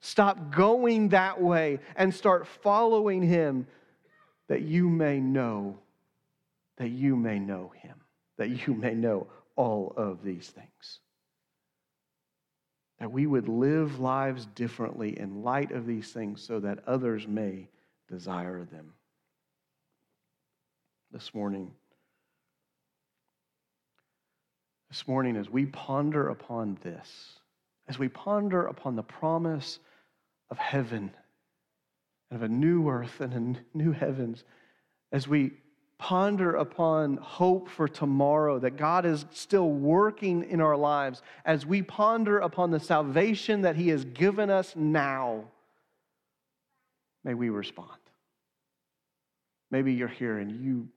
Stop 0.00 0.50
going 0.50 1.10
that 1.10 1.40
way 1.40 1.78
and 1.94 2.12
start 2.12 2.46
following 2.46 3.22
Him 3.22 3.68
that 4.48 4.62
you 4.62 4.88
may 4.88 5.20
know, 5.20 5.78
that 6.78 6.88
you 6.88 7.14
may 7.14 7.38
know 7.38 7.72
Him 7.76 7.94
that 8.38 8.66
you 8.66 8.74
may 8.74 8.94
know 8.94 9.26
all 9.56 9.92
of 9.96 10.22
these 10.22 10.48
things. 10.48 11.00
That 12.98 13.12
we 13.12 13.26
would 13.26 13.48
live 13.48 14.00
lives 14.00 14.46
differently 14.46 15.18
in 15.18 15.42
light 15.42 15.70
of 15.70 15.86
these 15.86 16.10
things 16.12 16.42
so 16.42 16.58
that 16.60 16.80
others 16.86 17.28
may 17.28 17.68
desire 18.08 18.64
them. 18.64 18.94
This 21.12 21.32
morning, 21.34 21.70
This 24.88 25.06
morning, 25.06 25.36
as 25.36 25.50
we 25.50 25.66
ponder 25.66 26.30
upon 26.30 26.78
this, 26.82 27.40
as 27.88 27.98
we 27.98 28.08
ponder 28.08 28.66
upon 28.66 28.96
the 28.96 29.02
promise 29.02 29.78
of 30.50 30.56
heaven 30.56 31.10
and 32.30 32.36
of 32.36 32.42
a 32.42 32.48
new 32.48 32.88
earth 32.88 33.20
and 33.20 33.56
a 33.74 33.76
new 33.76 33.92
heavens, 33.92 34.44
as 35.12 35.28
we 35.28 35.52
ponder 35.98 36.54
upon 36.54 37.16
hope 37.16 37.68
for 37.68 37.88
tomorrow, 37.88 38.58
that 38.60 38.76
God 38.76 39.04
is 39.04 39.26
still 39.32 39.68
working 39.68 40.44
in 40.48 40.60
our 40.60 40.76
lives, 40.76 41.22
as 41.44 41.66
we 41.66 41.82
ponder 41.82 42.38
upon 42.38 42.70
the 42.70 42.80
salvation 42.80 43.62
that 43.62 43.76
He 43.76 43.88
has 43.88 44.04
given 44.04 44.48
us 44.48 44.74
now, 44.76 45.44
may 47.24 47.34
we 47.34 47.48
respond. 47.48 47.90
Maybe 49.70 49.92
you're 49.92 50.08
here 50.08 50.38
and 50.38 50.50
you, 50.52 50.88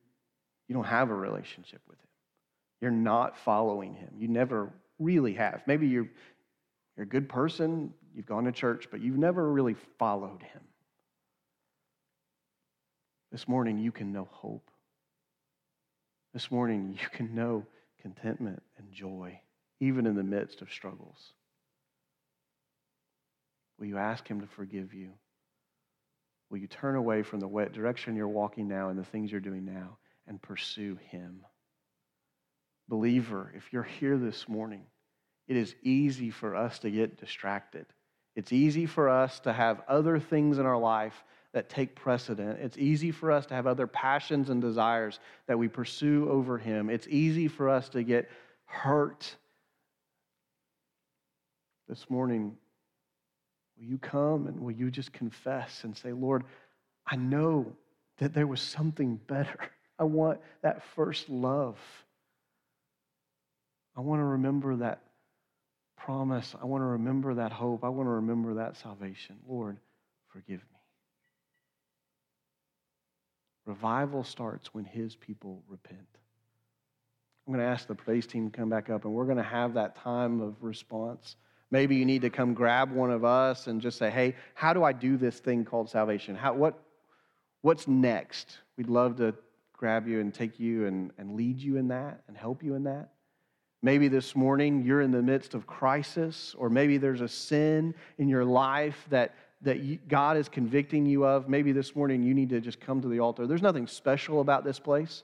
you 0.67 0.75
don't 0.75 0.85
have 0.85 1.09
a 1.09 1.15
relationship 1.15 1.81
with 1.89 1.99
Him. 1.99 2.07
You're 2.79 2.91
not 2.91 3.37
following 3.39 3.95
Him. 3.95 4.11
You 4.17 4.27
never 4.27 4.71
really 4.99 5.33
have. 5.33 5.63
Maybe 5.65 5.87
you're, 5.87 6.09
you're 6.95 7.03
a 7.03 7.09
good 7.09 7.27
person, 7.27 7.91
you've 8.15 8.27
gone 8.27 8.45
to 8.45 8.51
church, 8.51 8.87
but 8.91 9.01
you've 9.01 9.17
never 9.17 9.51
really 9.51 9.75
followed 9.97 10.43
Him. 10.43 10.61
This 13.31 13.47
morning, 13.47 13.79
you 13.79 13.91
can 13.91 14.11
know 14.11 14.27
hope. 14.29 14.69
This 16.33 16.49
morning, 16.49 16.97
you 17.01 17.09
can 17.11 17.35
know 17.35 17.65
contentment 18.01 18.63
and 18.77 18.91
joy, 18.91 19.39
even 19.79 20.05
in 20.05 20.15
the 20.15 20.23
midst 20.23 20.61
of 20.61 20.71
struggles. 20.71 21.33
Will 23.77 23.87
you 23.87 23.97
ask 23.97 24.27
Him 24.27 24.41
to 24.41 24.47
forgive 24.47 24.93
you? 24.93 25.11
Will 26.49 26.59
you 26.59 26.67
turn 26.67 26.95
away 26.95 27.23
from 27.23 27.39
the 27.39 27.69
direction 27.71 28.15
you're 28.15 28.27
walking 28.27 28.67
now 28.67 28.89
and 28.89 28.99
the 28.99 29.05
things 29.05 29.31
you're 29.31 29.41
doing 29.41 29.65
now 29.65 29.97
and 30.27 30.41
pursue 30.41 30.97
Him? 31.09 31.45
Believer, 32.87 33.51
if 33.55 33.71
you're 33.71 33.83
here 33.83 34.17
this 34.17 34.47
morning, 34.47 34.83
it 35.47 35.57
is 35.57 35.75
easy 35.81 36.29
for 36.29 36.55
us 36.55 36.79
to 36.79 36.91
get 36.91 37.19
distracted. 37.19 37.85
It's 38.35 38.53
easy 38.53 38.85
for 38.85 39.09
us 39.09 39.39
to 39.41 39.51
have 39.51 39.81
other 39.87 40.19
things 40.19 40.59
in 40.59 40.65
our 40.65 40.77
life 40.77 41.23
that 41.53 41.69
take 41.69 41.95
precedent. 41.95 42.59
It's 42.61 42.77
easy 42.77 43.11
for 43.11 43.31
us 43.31 43.45
to 43.47 43.53
have 43.53 43.67
other 43.67 43.87
passions 43.87 44.49
and 44.49 44.61
desires 44.61 45.19
that 45.47 45.57
we 45.57 45.67
pursue 45.67 46.29
over 46.29 46.57
Him. 46.57 46.89
It's 46.89 47.07
easy 47.09 47.47
for 47.47 47.69
us 47.69 47.89
to 47.89 48.03
get 48.03 48.29
hurt. 48.65 49.35
This 51.89 52.09
morning, 52.09 52.55
will 53.77 53.85
you 53.85 53.97
come 53.97 54.47
and 54.47 54.61
will 54.61 54.71
you 54.71 54.89
just 54.89 55.11
confess 55.11 55.83
and 55.83 55.95
say, 55.95 56.13
Lord, 56.13 56.45
I 57.05 57.17
know 57.17 57.73
that 58.19 58.33
there 58.33 58.47
was 58.47 58.61
something 58.61 59.19
better. 59.27 59.59
I 59.99 60.03
want 60.05 60.39
that 60.61 60.83
first 60.95 61.29
love. 61.29 61.77
I 63.97 64.01
want 64.01 64.21
to 64.21 64.25
remember 64.25 64.77
that 64.77 65.01
promise. 65.97 66.55
I 66.61 66.65
want 66.65 66.81
to 66.81 66.87
remember 66.87 67.33
that 67.35 67.51
hope. 67.51 67.83
I 67.83 67.89
want 67.89 68.07
to 68.07 68.11
remember 68.11 68.53
that 68.55 68.77
salvation. 68.77 69.35
Lord, 69.47 69.77
forgive 70.29 70.59
me. 70.59 70.80
Revival 73.65 74.23
starts 74.23 74.73
when 74.73 74.85
his 74.85 75.15
people 75.15 75.61
repent. 75.67 75.99
I'm 77.45 77.53
going 77.53 77.65
to 77.65 77.71
ask 77.71 77.87
the 77.87 77.95
praise 77.95 78.27
team 78.27 78.49
to 78.49 78.57
come 78.57 78.69
back 78.69 78.89
up, 78.89 79.05
and 79.05 79.13
we're 79.13 79.25
going 79.25 79.37
to 79.37 79.43
have 79.43 79.73
that 79.73 79.95
time 79.95 80.41
of 80.41 80.61
response. 80.61 81.35
Maybe 81.69 81.95
you 81.95 82.05
need 82.05 82.21
to 82.21 82.29
come 82.29 82.53
grab 82.53 82.91
one 82.91 83.11
of 83.11 83.23
us 83.23 83.67
and 83.67 83.81
just 83.81 83.97
say, 83.97 84.09
hey, 84.09 84.35
how 84.53 84.73
do 84.73 84.83
I 84.83 84.91
do 84.91 85.17
this 85.17 85.39
thing 85.39 85.65
called 85.65 85.89
salvation? 85.89 86.35
How, 86.35 86.53
what, 86.53 86.77
what's 87.61 87.87
next? 87.87 88.57
We'd 88.77 88.89
love 88.89 89.17
to 89.17 89.33
grab 89.73 90.07
you 90.07 90.19
and 90.19 90.33
take 90.33 90.59
you 90.59 90.85
and, 90.85 91.11
and 91.17 91.35
lead 91.35 91.59
you 91.59 91.77
in 91.77 91.87
that 91.87 92.21
and 92.27 92.37
help 92.37 92.63
you 92.63 92.75
in 92.75 92.83
that. 92.83 93.09
Maybe 93.81 94.07
this 94.07 94.35
morning 94.35 94.83
you're 94.85 95.01
in 95.01 95.11
the 95.11 95.23
midst 95.23 95.55
of 95.55 95.65
crisis, 95.65 96.53
or 96.57 96.69
maybe 96.69 96.97
there's 96.97 97.21
a 97.21 97.27
sin 97.27 97.95
in 98.19 98.29
your 98.29 98.45
life 98.45 99.07
that 99.09 99.33
that 99.63 100.07
God 100.07 100.37
is 100.37 100.49
convicting 100.49 101.05
you 101.05 101.25
of, 101.25 101.47
maybe 101.47 101.71
this 101.71 101.95
morning 101.95 102.23
you 102.23 102.33
need 102.33 102.49
to 102.49 102.59
just 102.59 102.79
come 102.79 103.01
to 103.01 103.07
the 103.07 103.19
altar. 103.19 103.45
There's 103.45 103.61
nothing 103.61 103.87
special 103.87 104.41
about 104.41 104.63
this 104.63 104.79
place, 104.79 105.23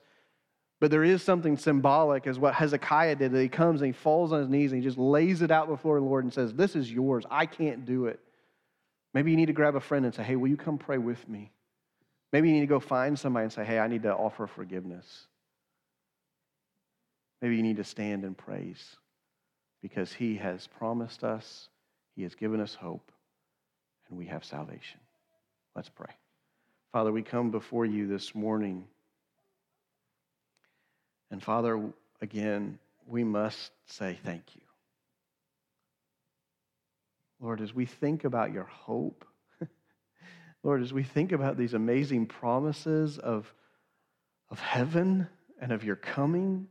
but 0.80 0.92
there 0.92 1.04
is 1.04 1.24
something 1.24 1.58
symbolic 1.58 2.28
as 2.28 2.38
what 2.38 2.54
Hezekiah 2.54 3.16
did 3.16 3.32
that 3.32 3.42
he 3.42 3.50
comes 3.50 3.82
and 3.82 3.88
he 3.88 4.00
falls 4.00 4.32
on 4.32 4.40
his 4.40 4.50
knees 4.50 4.72
and 4.72 4.82
he 4.82 4.88
just 4.88 5.00
lays 5.00 5.42
it 5.42 5.50
out 5.50 5.68
before 5.68 6.00
the 6.00 6.06
Lord 6.06 6.24
and 6.24 6.34
says, 6.34 6.54
This 6.54 6.76
is 6.76 6.92
yours. 6.92 7.26
I 7.32 7.48
can't 7.48 7.86
do 7.86 8.06
it. 8.06 8.20
Maybe 9.14 9.32
you 9.32 9.38
need 9.38 9.48
to 9.48 9.54
grab 9.54 9.76
a 9.76 9.80
friend 9.80 10.06
and 10.06 10.14
say, 10.14 10.24
Hey, 10.24 10.36
will 10.36 10.50
you 10.50 10.58
come 10.58 10.78
pray 10.78 11.00
with 11.00 11.28
me? 11.28 11.52
Maybe 12.32 12.50
you 12.50 12.54
need 12.54 12.62
to 12.62 12.68
go 12.68 12.80
find 12.80 13.18
somebody 13.18 13.46
and 13.46 13.54
say, 13.54 13.66
Hey, 13.66 13.80
I 13.80 13.88
need 13.88 14.04
to 14.04 14.14
offer 14.14 14.46
forgiveness. 14.46 15.26
Maybe 17.42 17.56
you 17.56 17.64
need 17.64 17.78
to 17.78 17.84
stand 17.84 18.24
and 18.24 18.38
praise 18.38 18.98
because 19.82 20.14
he 20.14 20.36
has 20.36 20.68
promised 20.68 21.24
us, 21.24 21.70
he 22.16 22.24
has 22.24 22.36
given 22.36 22.60
us 22.60 22.76
hope 22.76 23.12
and 24.10 24.18
we 24.18 24.26
have 24.26 24.43
salvation. 24.43 24.99
Let's 25.76 25.89
pray. 25.89 26.14
Father, 26.91 27.12
we 27.12 27.22
come 27.22 27.51
before 27.51 27.86
you 27.86 28.08
this 28.08 28.34
morning. 28.34 28.86
And 31.30 31.43
Father, 31.43 31.80
again, 32.22 32.80
we 33.05 33.24
must 33.24 33.72
say 33.86 34.18
thank 34.24 34.43
you. 34.55 34.62
Lord, 37.39 37.62
as 37.62 37.74
we 37.74 37.86
think 37.86 38.24
about 38.24 38.51
your 38.51 38.64
hope, 38.64 39.26
Lord, 40.64 40.82
as 40.82 40.91
we 40.91 41.03
think 41.03 41.32
about 41.32 41.58
these 41.58 41.74
amazing 41.74 42.26
promises 42.26 43.20
of, 43.20 43.53
of 44.49 44.60
heaven 44.60 45.28
and 45.62 45.72
of 45.72 45.84
your 45.84 45.95
coming, 45.95 46.68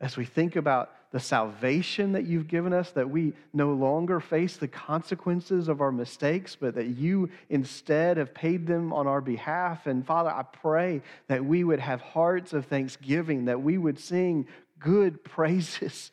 as 0.00 0.16
we 0.16 0.24
think 0.24 0.56
about 0.56 0.90
the 1.10 1.18
salvation 1.18 2.12
that 2.12 2.26
you've 2.26 2.48
given 2.48 2.72
us, 2.72 2.90
that 2.90 3.08
we 3.08 3.32
no 3.52 3.72
longer 3.72 4.20
face 4.20 4.56
the 4.56 4.68
consequences 4.68 5.68
of 5.68 5.80
our 5.80 5.90
mistakes, 5.90 6.54
but 6.54 6.74
that 6.74 6.88
you 6.88 7.30
instead 7.48 8.18
have 8.18 8.34
paid 8.34 8.66
them 8.66 8.92
on 8.92 9.06
our 9.06 9.22
behalf. 9.22 9.86
And 9.86 10.06
Father, 10.06 10.30
I 10.30 10.42
pray 10.42 11.00
that 11.28 11.44
we 11.44 11.64
would 11.64 11.80
have 11.80 12.00
hearts 12.00 12.52
of 12.52 12.66
thanksgiving, 12.66 13.46
that 13.46 13.62
we 13.62 13.78
would 13.78 13.98
sing 13.98 14.46
good 14.78 15.24
praises. 15.24 16.10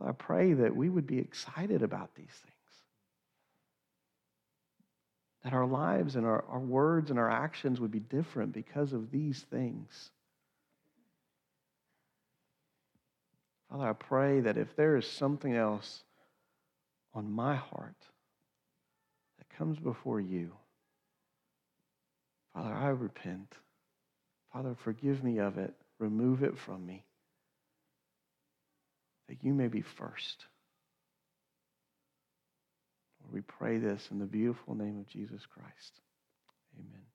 I 0.00 0.12
pray 0.12 0.54
that 0.54 0.74
we 0.74 0.88
would 0.88 1.06
be 1.06 1.18
excited 1.18 1.82
about 1.82 2.14
these 2.16 2.26
things. 2.26 2.48
That 5.44 5.52
our 5.52 5.66
lives 5.66 6.16
and 6.16 6.24
our, 6.24 6.44
our 6.48 6.58
words 6.58 7.10
and 7.10 7.18
our 7.18 7.30
actions 7.30 7.80
would 7.80 7.90
be 7.90 8.00
different 8.00 8.52
because 8.52 8.92
of 8.92 9.10
these 9.10 9.44
things. 9.50 10.10
Father, 13.72 13.88
I 13.88 13.94
pray 13.94 14.40
that 14.40 14.58
if 14.58 14.76
there 14.76 14.96
is 14.96 15.06
something 15.06 15.56
else 15.56 16.02
on 17.14 17.32
my 17.32 17.56
heart 17.56 17.96
that 19.38 19.56
comes 19.56 19.78
before 19.78 20.20
you, 20.20 20.52
Father, 22.52 22.74
I 22.74 22.88
repent. 22.88 23.54
Father, 24.52 24.76
forgive 24.84 25.24
me 25.24 25.38
of 25.38 25.56
it. 25.56 25.72
Remove 25.98 26.42
it 26.42 26.58
from 26.58 26.84
me. 26.84 27.06
That 29.30 29.42
you 29.42 29.54
may 29.54 29.68
be 29.68 29.80
first. 29.80 30.44
Lord, 33.22 33.32
we 33.32 33.40
pray 33.40 33.78
this 33.78 34.06
in 34.10 34.18
the 34.18 34.26
beautiful 34.26 34.74
name 34.74 34.98
of 34.98 35.08
Jesus 35.08 35.46
Christ. 35.46 36.00
Amen. 36.78 37.11